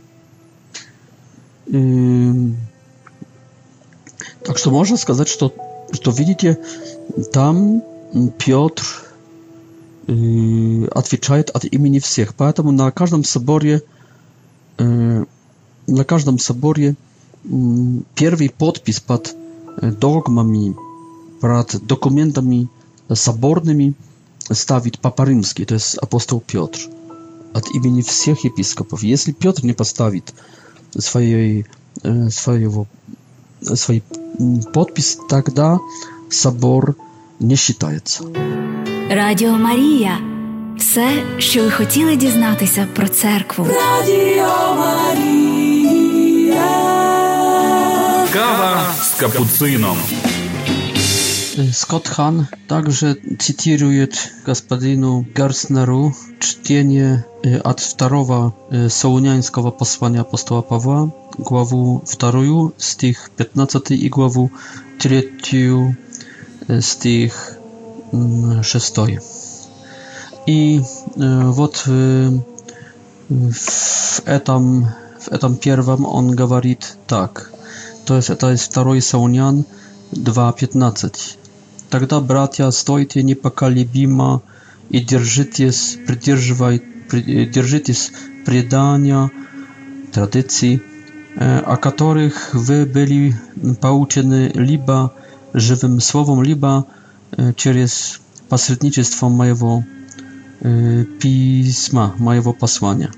[4.44, 5.52] Так что можно сказать, что,
[5.92, 6.60] что видите,
[7.32, 7.82] там
[8.38, 8.84] Петр
[10.06, 12.36] отвечает от имени всех.
[12.36, 13.82] Поэтому на каждом соборе,
[14.78, 15.24] на
[16.06, 16.94] каждом соборе
[18.14, 19.34] первый подпись под
[19.80, 20.76] э, догмами,
[21.40, 22.68] под документами
[23.12, 23.94] соборными
[24.50, 26.80] ставит Папа Римский, то есть апостол Петр,
[27.52, 29.02] от имени всех епископов.
[29.04, 30.34] Если Петр не поставит
[30.96, 31.66] своей,
[32.02, 32.86] э, своего,
[33.62, 34.02] своей
[34.72, 35.78] подпись, тогда
[36.30, 36.94] собор
[37.38, 38.24] не считается.
[39.10, 40.18] Радио Мария,
[40.80, 43.68] все, что вы хотели дознаться про Церковь.
[43.68, 45.06] Радіо Марія.
[48.36, 49.94] Kawa z kapucyną.
[51.72, 54.06] Scott Hahn także cytuje
[54.46, 57.22] gospodinu Garsneru czytanie
[57.64, 58.50] od y, wtarowa
[58.86, 64.50] y, sołoniańskiego posłania apostoła Pawła, głowu wtaruju z tych 15 i głowu
[64.98, 65.94] trzeciu
[66.80, 67.54] z tych
[68.62, 68.92] 6.
[70.46, 71.72] I y, w,
[74.44, 74.86] tym
[75.68, 77.46] etam on gawarit tak–
[78.06, 79.62] to jest, to jest 2 saunian
[80.14, 81.36] 2.15.
[81.90, 84.40] Тогда, братья, стойте непоколебимо
[84.90, 86.80] и держитесь, придерживай,
[87.54, 88.12] держитесь
[88.44, 89.30] предания,
[90.12, 90.80] традиций,
[91.66, 93.34] о которых вы были
[93.80, 95.10] поучены либо
[95.54, 96.84] żywym słowom либо
[97.56, 99.82] через посредничество моего
[101.18, 103.10] письма, моего послания.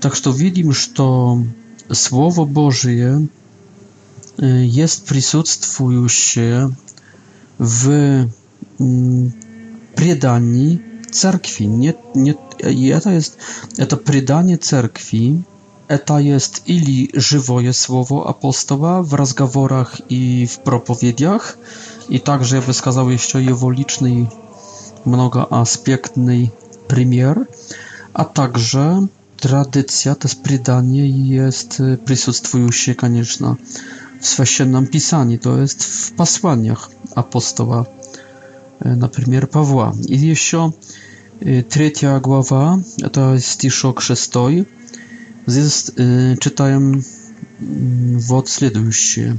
[0.00, 1.38] Так что видим, что
[1.92, 3.26] Слово Божие–
[4.42, 6.70] Y, jest присутствующе
[7.60, 7.86] w
[8.80, 9.30] mm,
[9.94, 10.78] predaniu
[11.10, 11.68] cerkwi.
[11.68, 12.34] Nie, nie,
[13.02, 13.36] to jest
[13.88, 15.42] to predanie cerkwi.
[16.04, 21.58] To jest ili żywoje słowo apostoła w rozmowach i w propowiedziach,
[22.08, 24.26] i także, jakby skazał jeszcze jego liczny,
[25.06, 26.48] mnoga aspektny
[26.88, 27.46] premier,
[28.14, 33.54] a także tradycja, to jest predanie jest присутствующее, y, конечно
[34.20, 37.84] w Swoim pisanie, to jest w pasłaniach apostoła,
[38.84, 39.92] na przykład Pawła.
[40.08, 40.70] I jeszcze
[41.68, 42.78] trzecia głowa,
[43.12, 44.64] to jest Tiszok Krzestoj.
[46.40, 47.02] Czytałem
[48.28, 49.34] w odsledujście.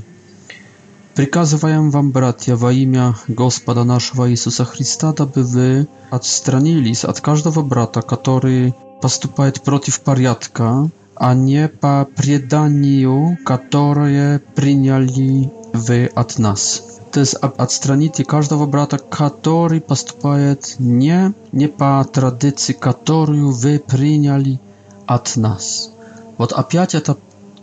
[1.14, 8.02] Przykazywałem wam, bratia, w imię Gospoda naszego Jezusa Chrysta, aby wy odstranili od każdego brata,
[8.02, 16.84] który postępuje przeciw pariatka, а не по преданию, которое приняли вы от нас.
[17.12, 24.60] То есть отстраните каждого брата, который поступает не, не по традиции, которую вы приняли
[25.08, 25.92] от нас.
[26.38, 27.16] Вот опять это,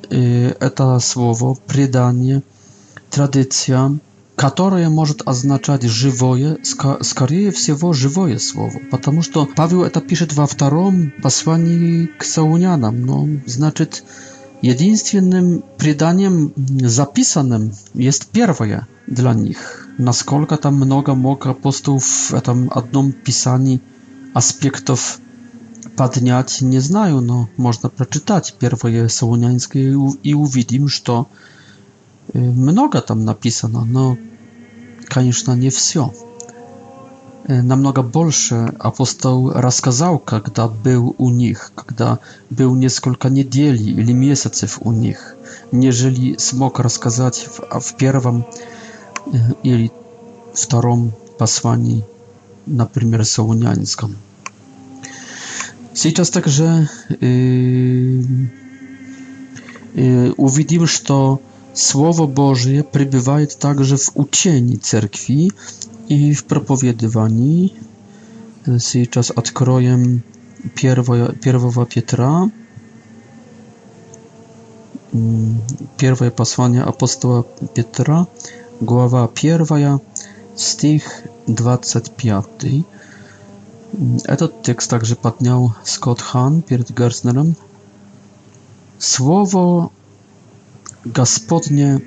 [0.09, 2.43] это слово «предание»,
[3.11, 3.91] «традиция»,
[4.37, 6.59] которое может означать живое,
[7.03, 13.27] скорее всего, живое слово, потому что Павел это пишет во втором послании к Саунянам, но
[13.47, 14.05] значит,
[14.63, 16.53] единственным преданием
[16.89, 19.87] записанным есть первое для них.
[19.99, 23.81] Насколько там много мог апостол в этом одном писании
[24.33, 25.19] аспектов
[25.97, 31.29] поднять, не знаю, но можно прочитать первое саунянское и увидим, что
[32.35, 34.17] Много там написано, но,
[35.09, 36.15] конечно, не все.
[37.49, 44.93] Намного больше апостол рассказал, когда был у них, когда был несколько недель или месяцев у
[44.93, 45.37] них,
[45.73, 48.47] нежели смог рассказать в, в первом
[49.65, 49.91] или
[50.55, 52.05] втором послании,
[52.67, 54.17] например, Солунянском.
[55.95, 56.89] Сейчас также
[57.21, 58.23] э,
[59.95, 61.41] э, увидим, что
[61.75, 65.51] Słowo Boże przybywa także w ucieni cerkwi
[66.09, 67.69] i w propowiedywaniu.
[69.11, 69.99] Teraz odkroję
[71.41, 72.49] pierwowa Pietra.
[75.15, 75.59] Mm,
[75.97, 77.43] Pierwsze posłanie apostoła
[77.75, 78.27] Pietra,
[78.83, 79.99] głowa pierwsza,
[80.57, 82.47] stich 25.
[84.27, 87.55] Этот текст также поднял Скотт Хан перед Герцнером.
[88.99, 89.91] Слово
[91.05, 92.01] Господне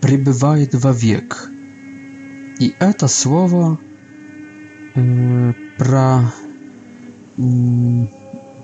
[0.00, 1.48] пребывает вовек.
[2.58, 3.78] И это слово
[4.94, 6.32] э, про,
[7.38, 8.06] э,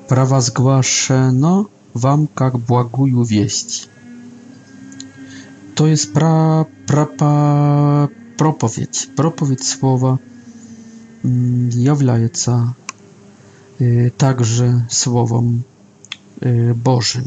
[0.09, 3.89] провозглашено вам как благую весть.
[5.77, 9.11] То есть про, про, про проповедь.
[9.17, 10.19] Проповедь слова
[11.23, 12.75] э, является
[13.79, 15.63] э, также словом
[16.41, 17.27] э, Божьим.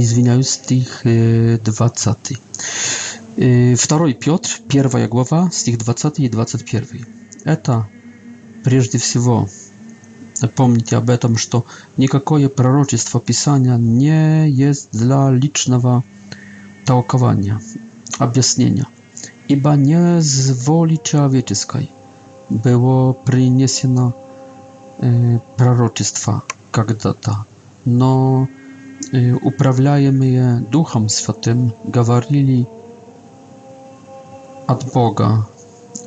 [0.00, 2.40] извиняюсь, стих 20.
[3.78, 7.06] Второй Петр, первая глава, стих 20 и 21.
[7.44, 7.88] Это
[8.64, 9.48] прежде всего
[10.56, 11.64] Помните об этом, что
[11.96, 16.02] никакое пророчество Писания не есть для личного
[16.84, 17.60] толкования,
[18.18, 18.86] объяснения,
[19.46, 21.88] ибо не с воли человеческой
[22.50, 24.12] было принесено
[24.98, 27.46] э, пророчество когда-то,
[27.84, 28.48] но
[29.12, 32.64] Y, uprawiajmy je Duchem Świętym, gawarili
[34.66, 35.42] od Boga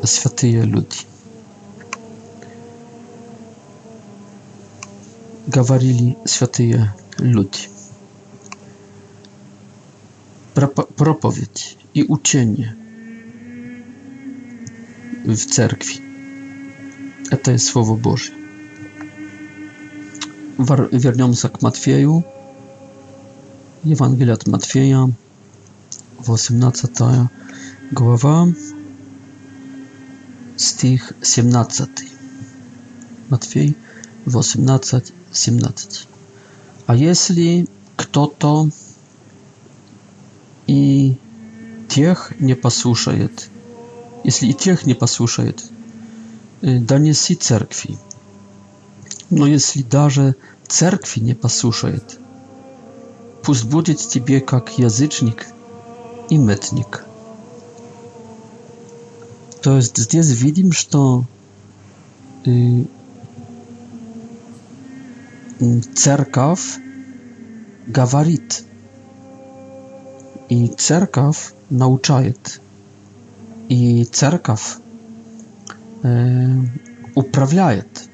[0.05, 1.05] święte ludzi.
[5.47, 6.63] Gawarili święte
[7.19, 7.69] ludzi.
[10.95, 12.75] Propowiedź i uczenie
[15.25, 16.01] w cerkwi.
[17.31, 18.31] E, to jest Słowo Boże.
[20.60, 21.29] Wrócimy się do
[21.62, 22.07] Matwieja.
[23.89, 25.10] Евангелие от Матфея,
[26.26, 27.30] 18
[27.93, 28.50] глава,
[30.58, 31.89] стих 17.
[33.30, 33.78] Матфей
[34.26, 36.08] 18, 17.
[36.88, 38.69] А если кто-то
[40.67, 41.17] и
[41.88, 43.47] тех не послушает,
[44.26, 45.63] если и тех не послушает,
[46.62, 47.97] э, да неси церкви.
[49.30, 50.36] Но если даже
[50.67, 52.19] церкви не послушает–
[53.47, 55.47] Пусть будет тебе как язычник
[56.29, 57.05] и мытник.
[59.62, 61.23] То есть здесь видим, что
[62.45, 62.83] э,
[65.95, 66.77] церковь
[67.88, 68.65] говорит,
[70.49, 72.60] и церковь научает,
[73.69, 74.75] и церковь
[76.03, 76.51] э,
[77.15, 78.10] управляет.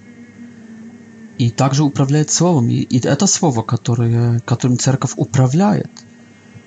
[1.40, 2.70] и также управляет словом.
[2.70, 5.90] И, и это слово, которое, которым церковь управляет.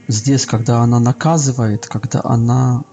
[0.08, 2.84] Здесь, когда она наказывает, когда она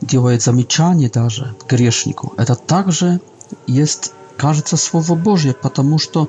[0.00, 3.20] делает замечание даже грешнику, это также
[3.68, 6.28] есть, кажется, Слово Божье, потому что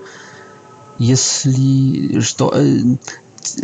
[0.99, 2.79] если что э,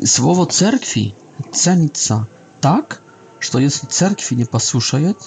[0.05, 1.13] Слово Церкви
[1.53, 2.27] ценится
[2.61, 3.01] так,
[3.39, 5.17] что если Церкви не послушает,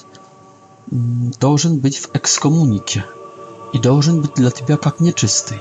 [0.91, 3.05] должен быть в экскоммунике.
[3.73, 5.59] и должен быть для тебя как нечистый.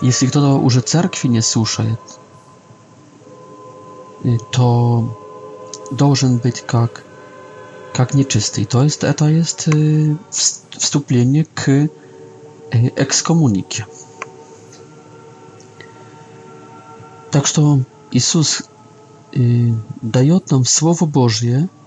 [0.00, 2.00] Если кто-то уже церкви не слушает,
[4.52, 5.08] to
[5.90, 7.04] должен быть как
[7.94, 8.64] как нечистый.
[8.64, 9.68] То есть это есть
[10.70, 11.90] вступление к
[12.70, 13.86] экскоммунике.
[17.30, 18.62] Так что Иисус
[20.00, 21.68] дает нам Слово Божье–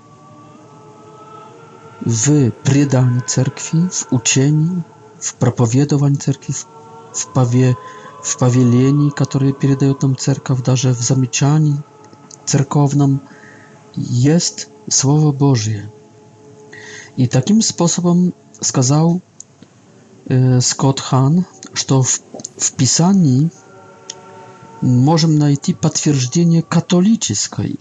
[2.06, 4.82] w prydań cerkwi, w ucieni,
[5.20, 6.66] w propowiedowań cerkwi, w,
[7.34, 7.76] w
[8.24, 11.76] w pawielieni, które przydają tam cerkaw, nawet w zamieczani
[12.46, 13.20] cerkownym,
[13.98, 15.88] jest Słowo Boże.
[17.18, 18.32] I takim sposobem
[18.62, 19.20] сказал
[20.30, 22.20] e, Scott Скотт że что в,
[22.58, 23.50] в Писании
[24.82, 27.78] можем найти подтверждение католической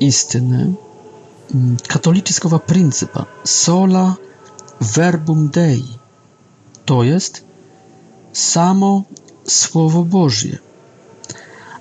[0.00, 0.74] истины,
[1.52, 4.14] Mm, katolickiego pryncypa sola
[4.80, 5.84] verbum dei,
[6.84, 7.44] to jest
[8.32, 9.02] samo
[9.46, 10.48] słowo Boże.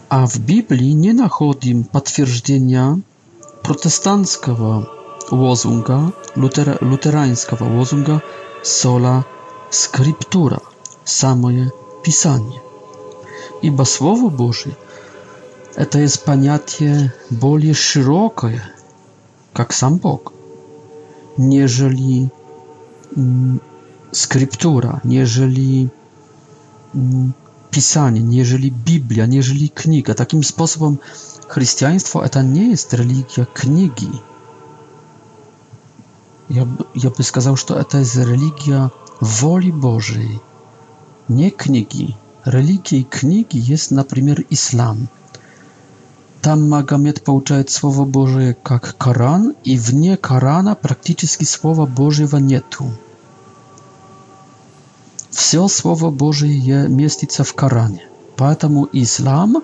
[0.10, 2.98] A w Biblii nie znajdujemy potwierdzenia
[3.62, 4.86] protestanckiego
[5.32, 6.00] łozunga,
[6.36, 8.20] luter luterańskiego łozunga
[8.64, 9.24] sola
[9.72, 10.60] scriptura,
[11.06, 11.70] samo je
[12.04, 12.60] pisanie.
[13.62, 14.70] Ibo słowo Boże
[15.76, 18.62] e to jest pojęcie bardziej szerokie,
[19.54, 20.34] как sam Bóg.
[21.38, 22.28] Jeżeli
[23.18, 23.60] mm,
[24.12, 25.88] skryptura, jeżeli
[26.96, 27.32] mm,
[27.72, 30.14] pisanie, jeżeli Biblia, jeżeli kniga.
[30.14, 30.98] Takim sposobem
[31.48, 34.10] chrześcijaństwo to nie jest religia knigi.
[36.50, 38.90] Ja, ja by сказал, że to jest religia
[39.22, 40.40] woli Bożej,
[41.30, 42.16] nie knigi.
[42.46, 45.08] Religią knigi jest na przykład islam.
[46.44, 52.92] Там Магомед получает Слово Божие как Коран, и вне Корана практически Слова Божьего нету.
[55.30, 58.06] Все Слово Божие местится в Коране.
[58.36, 59.64] Поэтому ислам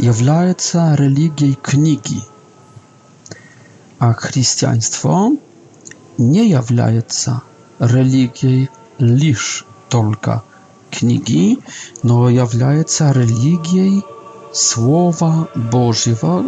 [0.00, 2.20] является религией книги,
[4.00, 5.30] а христианство
[6.18, 7.42] не является
[7.78, 10.42] религией лишь только
[10.90, 11.58] книги,
[12.02, 14.02] но является религией
[14.52, 16.44] Слова Божьего,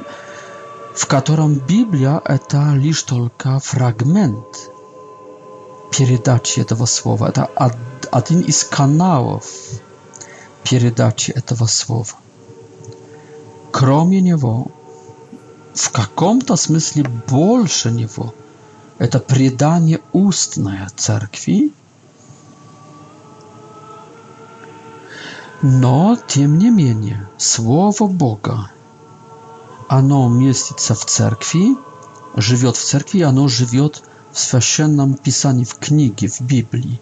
[0.93, 4.71] в котором Библия это лишь только фрагмент
[5.97, 7.29] передачи этого слова.
[7.29, 7.49] Это
[8.11, 9.47] один из каналов
[10.65, 12.07] передачи этого слова.
[13.71, 14.67] Кроме него,
[15.73, 18.35] в каком-то смысле больше него,
[18.99, 21.73] это предание устное церкви,
[25.63, 28.71] Но, тем не менее, Слово Бога,
[29.89, 31.77] оно местится в церкви,
[32.35, 34.03] живет в церкви, оно живет
[34.33, 37.01] в священном писании, в книге, в Библии.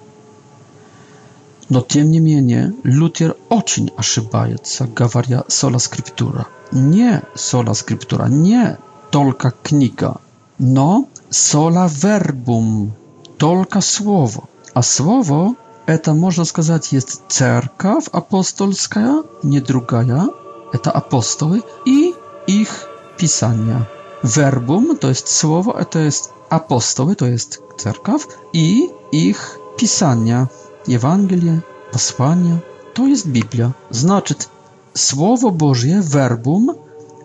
[1.71, 6.47] Но тем не менее, Лютер очень ошибается, говоря «сола скриптура».
[6.71, 8.77] Не «сола скриптура», не
[9.11, 10.17] только книга,
[10.59, 12.93] но «сола вербум»,
[13.39, 14.45] только слово.
[14.75, 15.55] А слово
[15.91, 20.29] Это, можно сказать, есть церковь апостольская, не другая.
[20.73, 22.15] Это апостолы и
[22.47, 22.87] их
[23.19, 23.89] писания.
[24.23, 28.23] Вербум, то есть слово, это есть апостолы, то есть церковь,
[28.53, 30.49] и их писания,
[30.87, 32.63] Евангелие, послания,
[32.95, 33.75] то есть Библия.
[33.91, 34.49] Значит,
[34.95, 36.77] Слово Божье, вербум,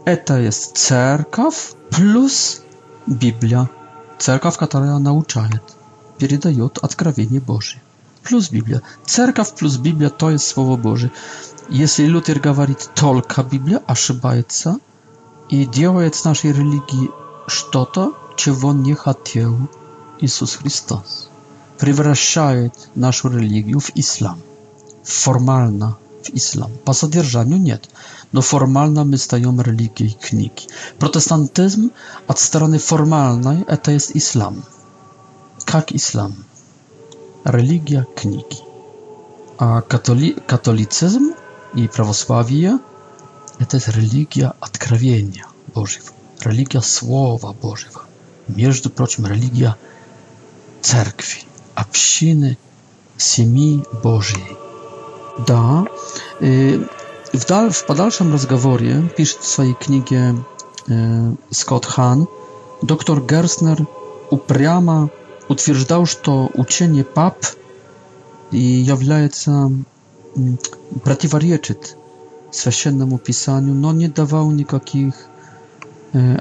[0.06, 2.64] это есть церковь плюс
[3.06, 3.70] Библия.
[4.18, 5.62] Церковь, которая научает,
[6.18, 7.80] передает откровение Божье
[8.26, 8.80] plus Biblia.
[9.46, 11.10] w plus Biblia to jest Słowo Boże.
[11.70, 14.76] Jeśli Luther mówi tylko Biblia, a szybajca
[15.50, 17.08] i dzieje z naszej religii
[17.72, 19.54] to, czego nie chciał
[20.22, 21.28] Jezus Chrystus.
[21.80, 24.36] Przewracaje naszą religię w islam.
[25.04, 26.70] Formalna w islam.
[26.86, 27.78] Po zadierżaniu nie.
[28.34, 30.68] No formalna my stajemy religią kniki.
[31.00, 31.90] Protestantyzm
[32.28, 34.56] od strony formalnej to jest islam.
[35.66, 36.32] Как tak Islam
[37.46, 38.62] religia kniki.
[39.58, 41.30] A katoli katolicyzm
[41.76, 42.78] i prawosławie
[43.70, 46.06] to jest religia odkrawienia Bożego,
[46.46, 48.00] religia słowa Bożego.
[48.50, 49.74] Między prochem religia
[50.82, 51.42] cerkwi,
[51.76, 52.56] obszyny
[53.18, 54.56] siemi Bożej.
[55.48, 55.84] Da,
[56.42, 56.80] y,
[57.34, 60.16] w, dal, w dalszym rozgaworie pisze w swojej książce
[60.90, 62.24] y, Scott Hahn,
[62.84, 63.84] dr Gerstner
[64.30, 65.08] upriama
[65.50, 67.38] утверждал, что учение пап
[68.52, 69.72] является
[71.04, 71.98] противоречит
[72.52, 75.14] священному писанию, но не давал никаких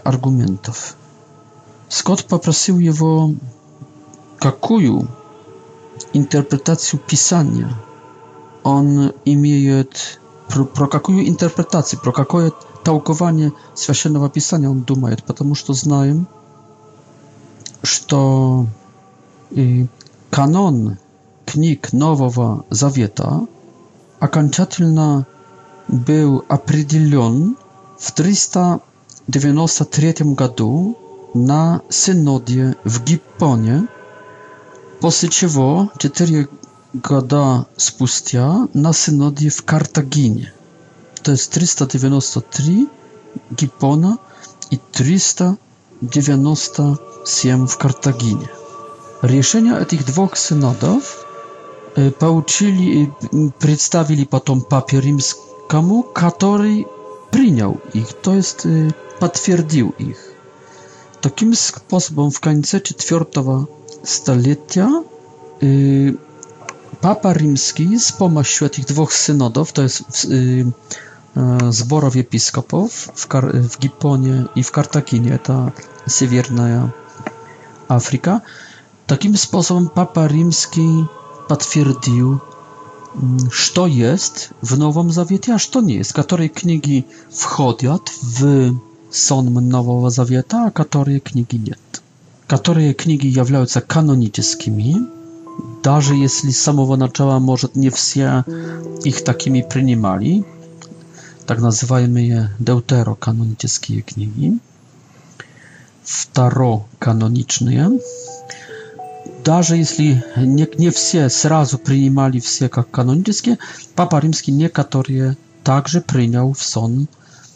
[0.04, 0.96] аргументов.
[1.88, 3.34] Скотт попросил его,
[4.38, 5.08] какую
[6.12, 7.68] интерпретацию писания
[8.62, 12.52] он имеет, про, про какую интерпретацию, про какое
[12.84, 16.26] толкование священного писания он думает, потому что знаем,
[17.82, 18.66] что
[20.30, 20.96] канон
[21.46, 23.46] книг Нового Завета
[24.18, 25.26] окончательно
[25.88, 27.56] был определен
[27.98, 30.96] в 393 году
[31.34, 33.86] на Синоде в Гиппоне,
[35.00, 36.48] после чего четыре
[36.94, 40.52] года спустя на Синоде в Картагине.
[41.22, 42.88] То есть 393
[43.50, 44.16] Гиппона
[44.70, 48.48] и 397 в Картагине.
[49.24, 51.24] Решение этих двух синодов
[52.18, 53.10] получили,
[53.58, 56.86] представили потом папе римскому, который
[57.30, 58.66] принял их, то есть
[59.20, 60.18] подтвердил их.
[61.22, 63.66] Таким способом в конце IV
[64.04, 64.90] столетия
[67.00, 70.68] Papa Rzymski z pomocą tych dwóch synodów, to jest y, y,
[71.72, 75.72] zborów episkopów w, Kar w Giponie i w Kartakinie, ta
[76.08, 76.90] Siewierna
[77.88, 78.40] Afryka,
[79.06, 81.04] Takim sposobem Papa Rzymski
[81.48, 82.38] potwierdził,
[83.22, 83.38] mm,
[83.74, 86.12] co jest w Nowym Zawiecie, a co nie jest.
[86.12, 88.36] Które książki wchodzą w
[89.10, 91.74] Son Nowego Zawieta, a które książki nie.
[92.56, 94.96] Które książki jawiają się kanonicznymi,
[95.84, 98.42] nawet jeśli z samego początku może nie wsię
[99.04, 100.44] ich takimi przyjmowali,
[101.46, 104.58] tak nazywajmy je deuterokanonicznymi książki,
[106.04, 107.88] starokanoniczne,
[109.44, 113.58] даже если не, не все сразу принимали все как канонические,
[113.94, 117.08] Папа Римский некоторые также принял в сон.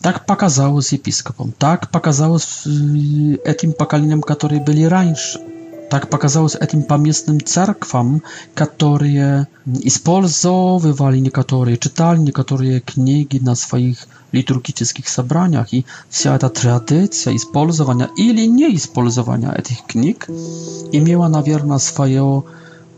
[0.02, 2.68] Так показалось епископам, так показалось э,
[3.44, 5.40] этим поколениям, которые были раньше.
[5.88, 8.22] Так показалось этим поместным церквам,
[8.54, 9.46] которые
[9.84, 15.72] использовали некоторые, читали некоторые книги на своих литургических собраниях.
[15.72, 20.28] И вся эта традиция использования или неиспользования этих книг
[20.92, 22.42] имела, наверное, свое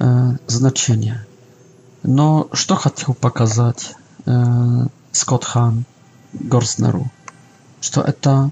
[0.01, 1.25] э, значение.
[2.03, 3.95] Но что хотел показать
[4.27, 5.85] э, Скотт Хан
[6.33, 7.09] Горснеру?
[7.81, 8.51] Что это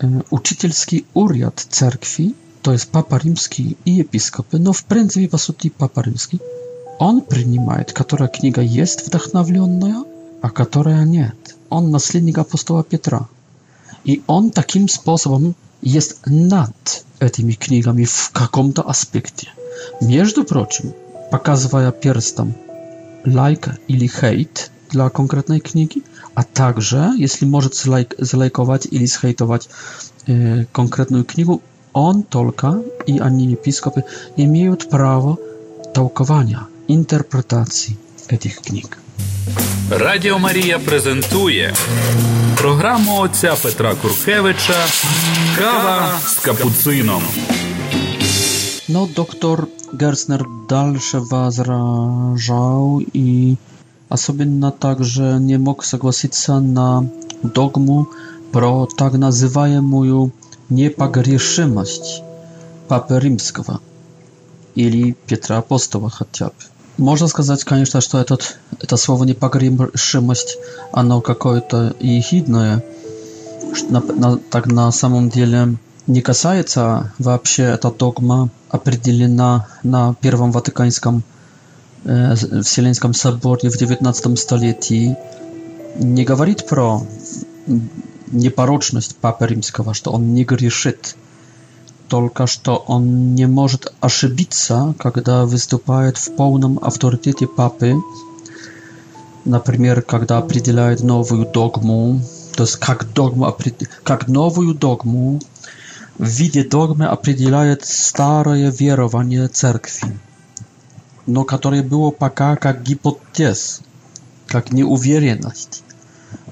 [0.00, 2.34] э, учительский уряд церкви,
[2.68, 5.28] to jest papa rzymski i episkopy, no w pręcy i
[5.78, 6.38] papa rzymski,
[6.98, 10.04] on przyjmuje, która kniga jest wdachnawiona,
[10.42, 11.32] a która nie.
[11.70, 13.24] On naslednik apostoła Piotra.
[14.04, 19.46] I on takim sposobem jest nad tymi knigami w jakimś to aspekcie.
[20.02, 20.92] Między прочим,
[21.30, 22.52] pokazuje pierstem
[23.24, 26.02] lajka like i hejt dla konkretnej księgi,
[26.34, 27.68] a także, jeśli może
[28.18, 29.68] zlajkować like, i zhejtować
[30.28, 31.58] y, konkretną księgę,
[31.98, 32.76] on tylko
[33.06, 34.02] i ani episkopy
[34.38, 35.34] nie mają prawa
[35.92, 37.96] tałkowania, interpretacji
[38.40, 38.96] tych knik.
[39.90, 41.72] Radio Maria prezentuje
[42.56, 44.80] programu ojca Petra Kurkiewicza
[45.58, 47.20] Kawa z kapucyną.
[48.88, 53.56] No, doktor Gersner dalsze wazrażał i
[54.10, 57.02] osobiście także nie mógł zgłosić się na
[57.44, 58.06] dogmu
[58.52, 60.30] pro tak nazywają moją
[60.68, 62.22] непогрешимость
[62.88, 63.80] Папы Римского
[64.74, 66.52] или Петра Апостола хотя бы.
[66.98, 70.58] Можно сказать, конечно, что этот, это слово непогрешимость,
[70.92, 72.82] оно какое-то ехидное,
[73.88, 80.52] на, на, так на самом деле не касается а вообще эта догма определена на Первом
[80.52, 81.22] Ватиканском
[82.04, 85.16] э, Вселенском соборе в XIX столетии,
[85.98, 87.06] не говорит про
[88.32, 91.16] непорочность Папы Римского, что он не грешит.
[92.08, 97.94] Только что он не может ошибиться, когда выступает в полном авторитете Папы,
[99.44, 102.20] например, когда определяет новую догму,
[102.56, 103.54] то есть как, догма,
[104.02, 105.40] как новую догму
[106.16, 110.18] в виде догмы определяет старое верование церкви,
[111.26, 113.82] но которое было пока как гипотез,
[114.48, 115.84] как неуверенность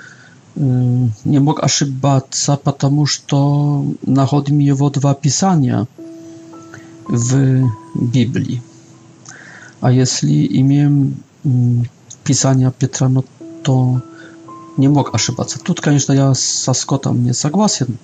[0.55, 0.59] э,
[1.25, 5.87] не мог ошибаться, потому что находим его два писания
[7.05, 8.61] в Библии.
[9.81, 11.49] А если имеем э,
[12.23, 13.25] писание Петра, ну,
[13.63, 14.01] то
[14.77, 15.59] не мог ошибаться.
[15.59, 17.97] Тут, конечно, я со Скоттом не согласен,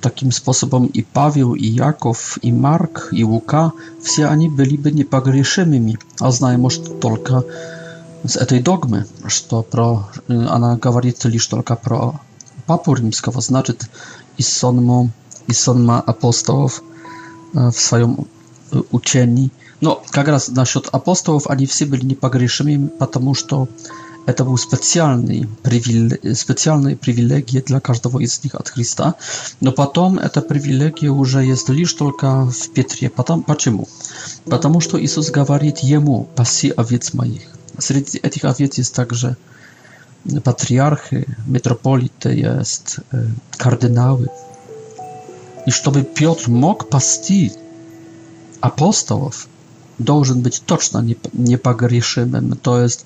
[0.00, 3.70] Takim sposobem i Paweł, i Jakow, i Mark, i Łuka,
[4.00, 7.42] wszyscy oni byliby niepogrzeszymi, a znajomość tylko
[8.24, 9.04] z tej dogmy,
[9.50, 10.04] że pro,
[10.50, 11.12] ona mówi
[11.48, 12.18] tylko pro
[12.66, 13.74] papu rzymskiego, znaczy
[14.38, 15.06] i sonmo,
[15.48, 16.82] i sonma apostołów
[17.56, 18.16] e, w swoim
[18.90, 19.50] ucieni.
[19.82, 23.44] No, jak raz na apostołów, oni wszyscy byli niepogrzeszymi, ponieważ
[24.36, 26.10] to był специальный, привил...
[26.34, 29.14] специальные привилегии для каждого из них от Христа.
[29.60, 33.10] Но потом эта привилегия уже есть лишь только в Петре.
[33.10, 33.42] Потом...
[33.42, 33.88] Почему?
[34.44, 37.42] Потому что Иисус говорит ему, паси овец моих.
[37.78, 39.36] Среди этих овец есть также
[40.44, 42.28] патриархи, митрополиты,
[42.60, 42.96] есть
[43.56, 44.26] кардиналы.
[45.66, 47.52] И чтобы Петр мог пасти
[48.60, 49.46] апостолов,
[49.98, 53.04] должен быть точно непогрешимым, то есть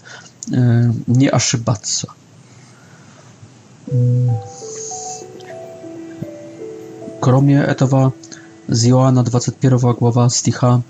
[1.08, 2.08] nie Ashibatsa.
[7.20, 8.12] Kromie этого
[8.68, 10.80] z Joana 21 глава стиха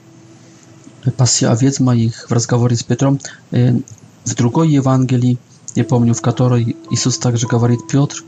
[1.16, 3.18] Пасия овец моих в разговоре с Петром
[3.50, 5.38] в другой Евангелии,
[5.76, 8.22] не помню в которой, Иисус также говорит Петр,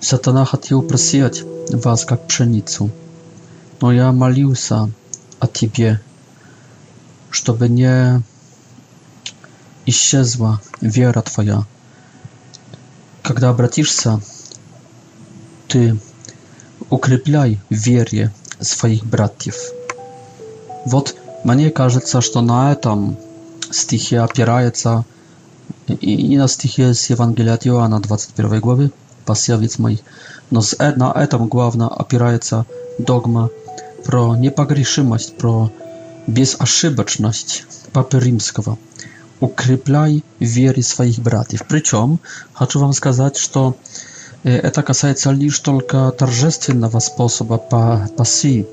[0.00, 2.90] Сатана хотел просеять вас, как пшеницу,
[3.80, 4.90] но я молился
[5.40, 6.00] о тебе,
[7.30, 8.22] чтобы не
[9.86, 11.64] исчезла вера твоя.
[13.22, 14.20] Когда обратишься,
[15.68, 15.96] ты
[16.90, 19.56] укрепляй в вере своих братьев.
[20.84, 23.16] Вот мне кажется, что на этом
[23.70, 25.04] стихе опирается
[25.88, 28.90] и, на стихе с Евангелия от Иоанна 21 главы
[29.24, 30.00] «Посевец моих».
[30.50, 32.66] Но на этом главное опирается
[32.98, 33.50] догма
[34.04, 35.72] про непогрешимость, про
[36.28, 38.78] безошибочность Папы Римского–
[39.40, 41.62] укрепляй в своих братьев.
[41.68, 42.18] Причем,
[42.52, 43.76] хочу вам сказать, что
[44.44, 48.66] э, это касается лишь только торжественного способа паси,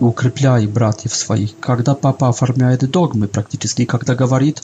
[0.00, 1.58] укрепляй братьев своих.
[1.60, 4.62] Когда папа оформляет догмы практически, когда говорит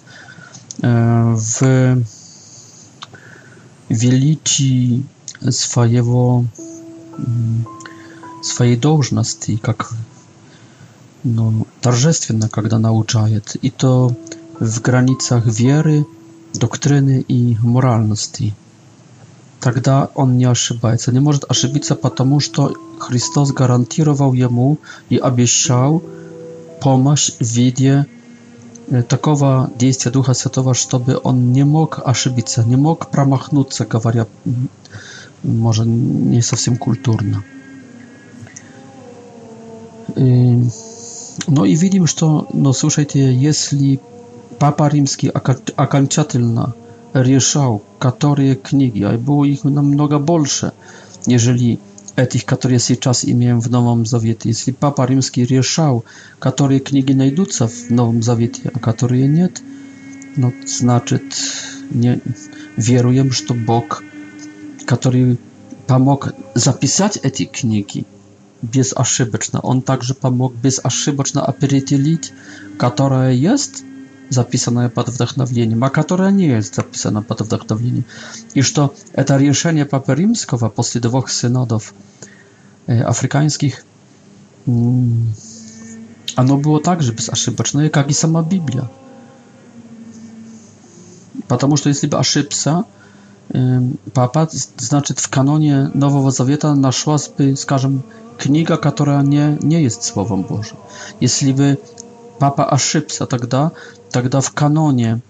[0.82, 2.02] э, в
[3.88, 5.06] величии
[5.50, 6.44] своего
[8.42, 9.90] своей должности, как
[11.24, 14.12] ну, торжественно, когда научает, и то
[14.60, 16.04] w granicach веры,
[16.54, 18.54] доктрины и моральности.
[19.60, 21.12] Тогда он не ошибается.
[21.12, 24.78] Не может ошибиться, потому что Христос гарантировал ему
[25.10, 26.02] и обещал
[26.80, 28.06] помощь в виде
[29.08, 34.26] такого действия Духа Святого, чтобы он не мог ошибиться, не мог промахнуться, говоря,
[35.42, 37.42] может, не совсем культурно.
[40.14, 40.70] И,
[41.48, 43.98] ну и видим, что, ну слушайте, если
[44.58, 45.28] Papa Rzymski
[45.76, 46.72] akończatelna
[47.14, 50.70] rieszał, które książki, a było ich na mnoga bolsze,
[51.26, 51.78] jeżeli
[52.30, 54.48] tych, które się czas imię w Nowym Zawiecie.
[54.48, 56.02] Jeśli Papa ryszał, rieszał,
[56.40, 59.48] które książki znajdują w Nowym Zawiecie, a które nie,
[60.36, 61.20] no znaczy
[61.94, 62.18] nie
[62.78, 64.02] wieruję, że to Bóg,
[64.86, 65.36] który
[65.86, 68.04] pomóg zapisać te książki
[68.62, 69.62] bezaszybeczna.
[69.62, 72.32] On także pomógł bezaszybeczna apelitylit,
[72.78, 73.85] która jest
[74.30, 78.04] zapisанное под вдохновением, а которое не есть записано под вдохновением,
[78.54, 81.94] и что это решение Папы Римского после двух синодов
[82.86, 83.84] африканских,
[84.66, 88.90] оно было также безошибочное, как и сама Библия.
[91.48, 92.84] Потому что если бы ошибся,
[94.12, 94.46] Papa,
[94.80, 98.02] znaczy w kanonie Nowego Zaweta naszła, by, скажем,
[98.38, 100.76] kniga, która nie, nie jest Słowem Bożym.
[101.20, 101.76] Jeśli by
[102.38, 103.72] Папа ошибся тогда,
[104.10, 105.20] тогда в каноне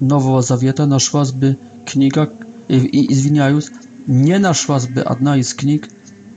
[0.00, 2.32] Нового Завета нашлась бы книга,
[2.68, 3.70] извиняюсь,
[4.06, 5.88] не нашлась бы одна из книг,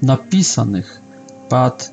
[0.02, 0.98] написанных
[1.50, 1.92] под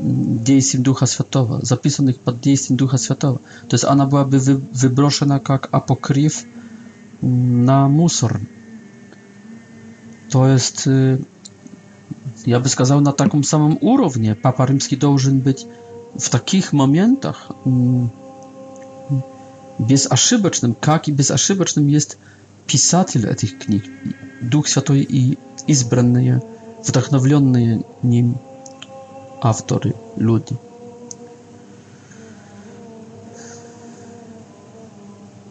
[0.00, 3.38] действием Духа Святого, записанных под действием Духа Святого.
[3.68, 4.38] То есть она byłaby
[4.72, 6.44] wybroszona jak apokryf
[7.64, 8.38] na musor.
[10.30, 10.88] To jest,
[12.46, 14.34] ja by сказал, na takim samym urównie.
[14.34, 15.66] Papa Rzymski должен być
[16.20, 18.08] w takich momentach mm,
[19.78, 22.18] bezaszybocznym, jak i bezaszybocznym jest
[22.66, 23.84] pisatel tych knig,
[24.42, 25.36] Duch Święty i
[25.68, 26.38] izbrane,
[26.84, 28.34] wdachnowione nim
[29.40, 30.54] autory, ludzie.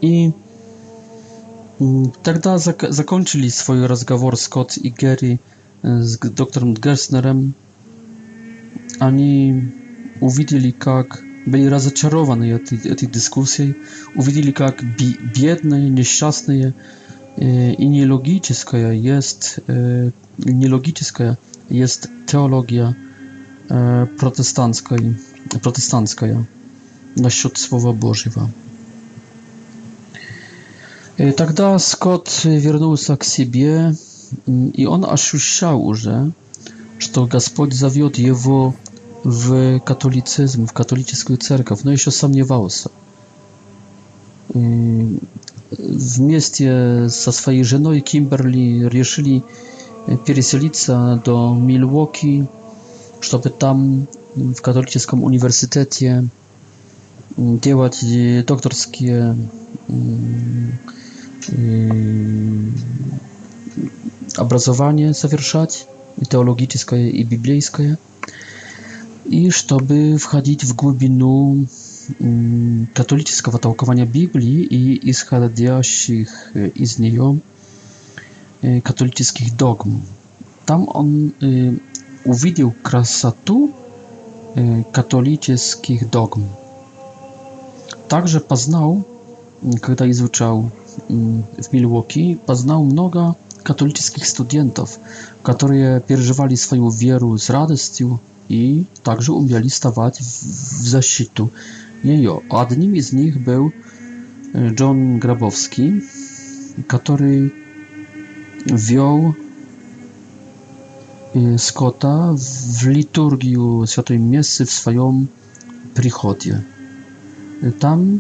[0.02, 0.32] I
[2.22, 5.38] wtedy zak zakończyli swój rozmowę Scott i Gary
[5.84, 7.54] e, z doktorem Gersnerem.
[9.00, 9.62] Они
[10.22, 13.76] увидели, как были разочарованы этой, этой дискуссией,
[14.16, 14.82] увидели, как
[15.36, 16.74] бедные, несчастные
[17.36, 21.38] э, и нелогическая есть, э, нелогическая
[21.70, 22.96] есть теология
[23.70, 25.18] э, протестантской,
[25.62, 26.48] протестантская
[27.16, 28.50] насчет Слова Божьего.
[31.18, 33.96] И тогда Скотт вернулся к себе,
[34.46, 36.32] и он ощущал уже,
[37.00, 38.76] что Господь зовет его
[39.24, 42.90] в католицизм, в католическую церковь, но еще сомневался.
[44.50, 49.44] Вместе со своей женой Кимберли решили
[50.26, 52.50] переселиться до Милуоки,
[53.22, 56.28] чтобы там в католическом университете
[57.38, 58.00] делать
[58.46, 59.38] докторские
[64.36, 65.88] образование совершать,
[66.20, 67.98] и теологическое, и библейское
[69.26, 71.54] i żeby wchodzić w głębinę
[72.22, 77.38] mm, katolickiego tłumaczenia Biblii i исходящих из нее
[78.84, 80.00] katolickich dogm.
[80.66, 81.32] Tam on
[82.26, 83.70] увидел e, красоту
[84.56, 86.42] e, katolickich dogm.
[88.08, 89.04] Także poznał,
[89.64, 90.70] mm, kiedy izuczał
[91.10, 95.00] mm, w Milwaukee, poznał mnoga katolickich studentów,
[95.44, 98.18] którzy pierżywali swoją wiarę z radością
[98.52, 101.48] i także umieli stawać w, zasitu.
[102.04, 102.42] Nie jo.
[102.50, 103.72] A jednym z nich był
[104.56, 105.92] e, John Grabowski,
[106.88, 107.50] który
[108.66, 109.34] wziął
[111.36, 112.34] e, Scotta
[112.82, 115.28] w liturgii Świętej Miesy w swoim
[116.00, 116.62] przychodzie.
[117.64, 118.20] E, tam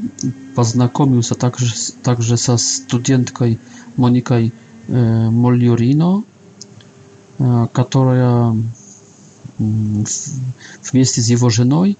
[0.55, 3.45] poznakomił się także, także ze studentką
[3.97, 4.35] Moniką
[5.31, 6.21] Moliorino,
[7.73, 8.53] która
[9.61, 10.03] Mm,
[10.81, 11.95] w с его женой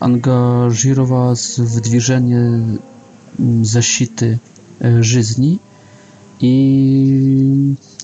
[0.00, 2.44] ангажировалась w движение
[3.74, 4.38] защиты
[5.00, 5.58] żyzni
[6.40, 6.58] i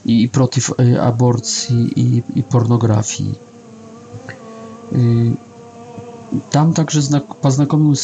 [0.06, 3.34] i против e, aborcji i, i pornografii.
[4.92, 4.96] Y,
[6.50, 7.22] tam także znak,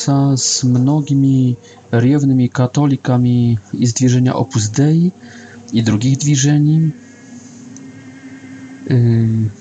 [0.06, 1.56] się z mnogimi
[1.90, 5.12] rewnymi katolikami z dwierzenia Opus Dei
[5.72, 6.92] i drugich dwierzeń,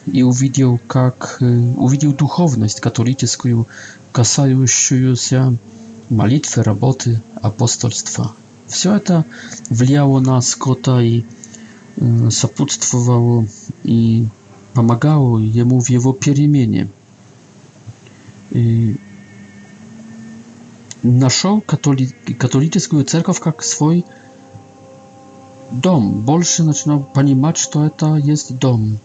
[0.07, 3.67] и увидел, как увидел духовность католическую,
[4.11, 5.55] касающуюся
[6.09, 8.33] молитвы, работы, апостольства.
[8.67, 9.25] Все это
[9.69, 11.25] влияло на Скотта и
[12.31, 13.45] сопутствовало
[13.83, 14.25] и
[14.73, 16.87] помогало ему в его перемене.
[18.51, 18.95] И
[21.03, 22.05] нашел католи
[22.39, 24.05] католическую церковь как свой
[25.71, 26.21] дом.
[26.21, 28.97] Больше начинал понимать, что это есть дом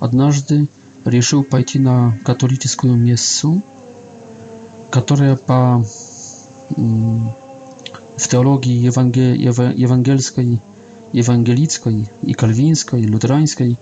[0.00, 0.66] однажды
[1.04, 3.62] решил пойти на католическую мессу,
[4.90, 5.86] которая по
[6.76, 10.60] в теологии евангельской,
[11.12, 13.76] евангелицкой и кальвинской, лютеранской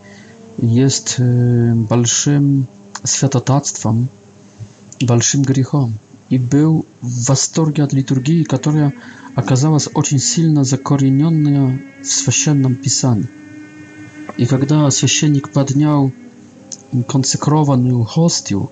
[0.59, 1.21] jest
[1.89, 2.67] большим
[3.05, 4.09] святотатством,
[5.01, 5.95] большим грехом.
[6.31, 8.93] И был в восторге от литургии, которая
[9.35, 13.29] оказалась очень сильно закорененная в священном писании.
[14.39, 16.13] И когда священник поднял
[17.09, 18.71] консекрованную хостию,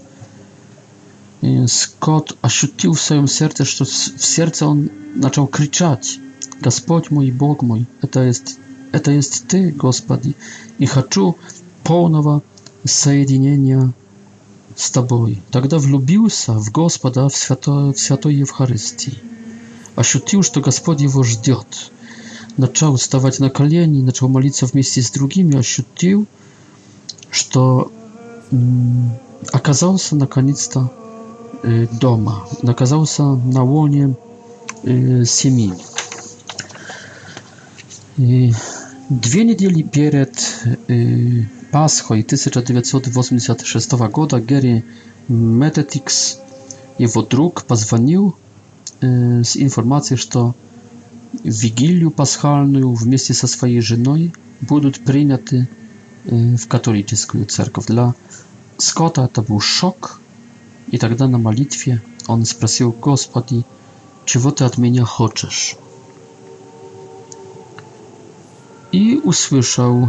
[1.42, 6.20] э, Скотт ощутил в своем сердце, что в сердце он начал кричать,
[6.60, 8.58] «Господь мой, Бог мой, это есть,
[8.92, 10.36] это есть Ты, Господи,
[10.78, 11.36] и хочу
[11.82, 12.42] полного
[12.84, 13.92] соединения
[14.76, 15.42] с Тобой».
[15.50, 19.18] Тогда влюбился в Господа в Святой, в Святой Евхаристии,
[19.96, 21.90] ощутил, что Господь его ждет–
[22.57, 26.26] начал вставать на колени, начал молиться вместе с другими, ощутил,
[27.30, 27.92] что
[29.52, 30.90] оказался наконец-то
[32.00, 34.16] дома, оказался на лоне
[34.84, 35.74] семьи.
[38.16, 38.52] И
[39.11, 40.32] две недели перед
[41.72, 44.84] Пасхой 1986 года Гэри
[45.28, 46.38] Мететикс,
[46.96, 48.34] его друг, позвонил
[49.02, 50.54] с информацией, что
[51.47, 55.68] в Вигилию пасхальную вместе со своей женой будут приняты
[56.24, 57.86] в католическую церковь.
[57.86, 58.14] Для
[58.78, 60.20] Скотта это был шок,
[60.88, 63.64] и тогда на молитве он спросил Господи,
[64.24, 65.76] чего ты от меня хочешь?
[68.90, 70.09] И услышал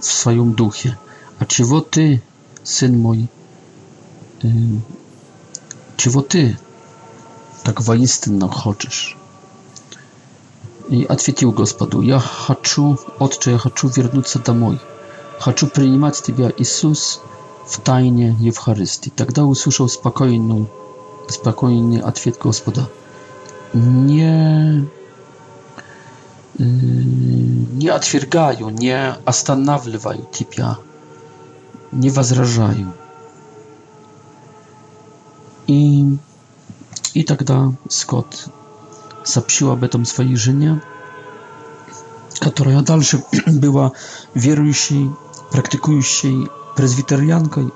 [0.00, 0.96] в своем духе,
[1.38, 2.22] а чего ты,
[2.64, 3.28] сын мой,
[4.42, 4.48] э,
[5.98, 6.56] чего ты
[7.62, 9.18] так воинственно хочешь?
[10.92, 14.78] И ответил Господу, «Я хочу, Отче, я хочу вернуться домой.
[15.40, 17.22] Хочу принимать Тебя, Иисус,
[17.66, 19.08] в тайне Евхаристии».
[19.08, 20.66] Тогда услышал спокойную,
[21.30, 22.90] спокойный ответ Господа,
[23.72, 24.86] «Не,
[26.58, 30.76] не отвергаю, не останавливаю Тебя,
[31.90, 32.92] не возражаю».
[35.66, 36.04] И,
[37.14, 38.48] и тогда Скотт
[39.24, 40.82] сообщил об этом своей жене,
[42.40, 43.92] которая дальше была
[44.34, 45.10] верующей,
[45.50, 47.70] практикующей презвитерианкой.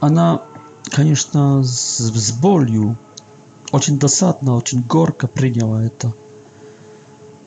[0.00, 0.42] Она,
[0.90, 2.96] конечно, с, с болью,
[3.70, 6.12] очень досадно, очень горко приняла это.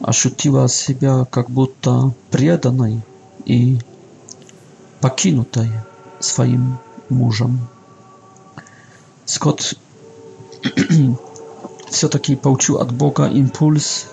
[0.02, 3.02] Ощутила себя как будто преданной
[3.46, 3.80] и
[5.02, 5.70] покинутой
[6.20, 6.78] своим
[7.10, 7.68] мужем.
[9.26, 9.76] Скотт
[11.90, 14.08] все-таки получил от Бога импульс,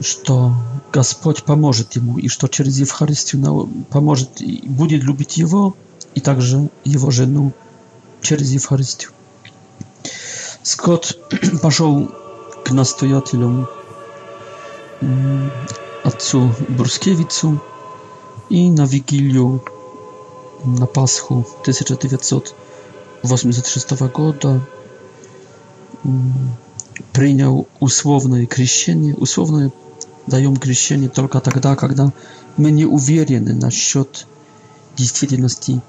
[0.00, 0.54] что
[0.92, 5.74] Господь поможет ему, и что через Евхаристию поможет, и будет любить его,
[6.14, 7.52] и также его жену
[8.20, 9.10] через Евхаристию.
[10.62, 11.18] Скотт
[11.62, 12.10] пошел
[12.64, 13.68] к настоятелю
[16.02, 17.60] отцу Брускевицу
[18.48, 19.62] и на Вигилию
[20.64, 21.46] на Пасху
[23.22, 24.62] 1986 года
[27.12, 29.14] принял условное крещение.
[29.14, 29.72] Условное
[30.26, 32.12] даем крещение только тогда, когда
[32.56, 34.26] мы не уверены насчет
[34.96, 35.80] действительности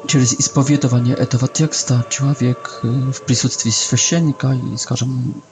[0.08, 5.42] через исповедование этого текста человек в присутствии священника и, скажем,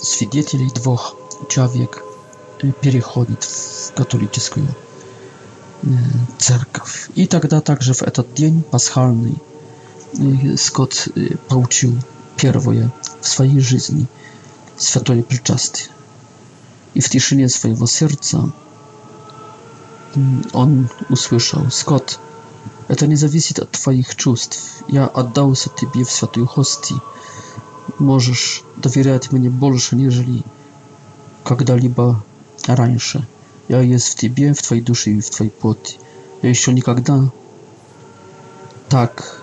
[0.00, 1.16] свидетелей двух
[1.48, 2.02] человек
[2.80, 4.68] переходит в католическую
[6.38, 7.10] церковь.
[7.16, 9.36] И тогда также в этот день пасхальный
[10.56, 11.08] Скотт
[11.48, 11.94] получил
[12.36, 12.90] первое
[13.20, 14.06] в своей жизни
[14.78, 15.88] святое причастие.
[16.94, 18.50] И в тишине своего сердца
[20.54, 22.20] он услышал, Скотт,
[22.98, 24.48] to nie zależy od twoich uczuć.
[24.88, 26.94] Ja oddał się tobie w świętej hostii.
[28.00, 30.42] Możesz dowierzać mnie больше, niżeli
[31.44, 32.14] kiedy-либо
[32.68, 33.22] раньше.
[33.68, 35.98] Ja jest w tobie, w twojej duszy i w twojej płoti.
[36.42, 37.02] Ja jeszcze nigdy
[38.88, 39.40] tak,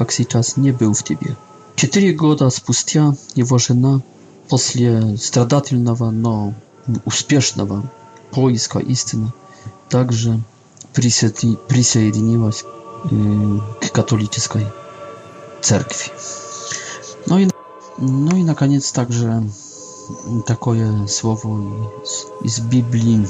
[0.00, 1.34] jak teraz, nie był w tobie.
[1.76, 3.98] Cztery lata spustia jego żona,
[4.48, 4.56] po
[5.16, 6.52] stradatelnego, no,
[7.06, 7.82] успешnego
[8.30, 9.30] poiska istny,
[9.88, 10.38] także
[10.92, 12.64] присоедини, присоединилась
[13.02, 14.66] к католической
[15.60, 16.12] церкви.
[17.26, 17.48] Ну и,
[17.98, 19.42] ну и наконец также
[20.46, 23.26] такое слово из, из Библии,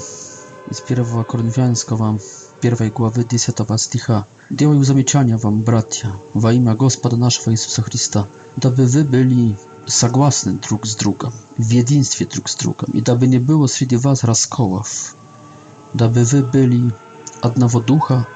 [0.70, 2.18] из 1 Коринфянского,
[2.60, 4.26] 1 главы 10 стиха.
[4.50, 9.56] Делаю замечания вам, братья, во имя Господа нашего Иисуса Христа, дабы вы были
[9.86, 14.22] согласны друг с другом, в единстве друг с другом, и дабы не было среди вас
[14.24, 15.16] расколов,
[15.92, 16.92] дабы вы были
[17.42, 18.26] одного духа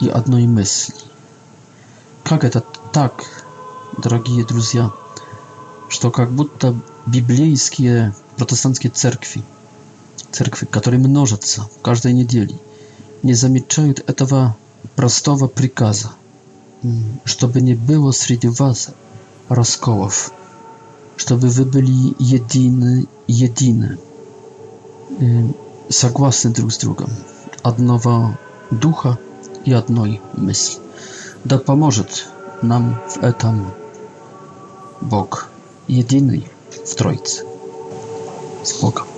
[0.00, 0.94] и одной мысли.
[2.24, 2.62] Как это
[2.92, 3.24] так,
[3.96, 4.90] дорогие друзья,
[5.88, 9.42] что как будто библейские протестантские церкви,
[10.32, 12.58] церкви, которые множатся каждой неделе,
[13.22, 14.56] не замечают этого
[14.96, 16.10] простого приказа,
[17.24, 18.90] чтобы не было среди вас
[19.48, 20.32] расколов,
[21.16, 23.98] чтобы вы были едины, едины,
[25.20, 25.46] э,
[25.88, 27.08] согласны друг с другом
[27.66, 28.36] одного
[28.70, 29.18] духа
[29.64, 30.78] и одной мысли.
[31.44, 32.28] Да поможет
[32.62, 33.72] нам в этом
[35.00, 35.48] Бог
[35.88, 36.46] единый
[36.86, 37.44] в Троице.
[38.62, 39.15] С Богом.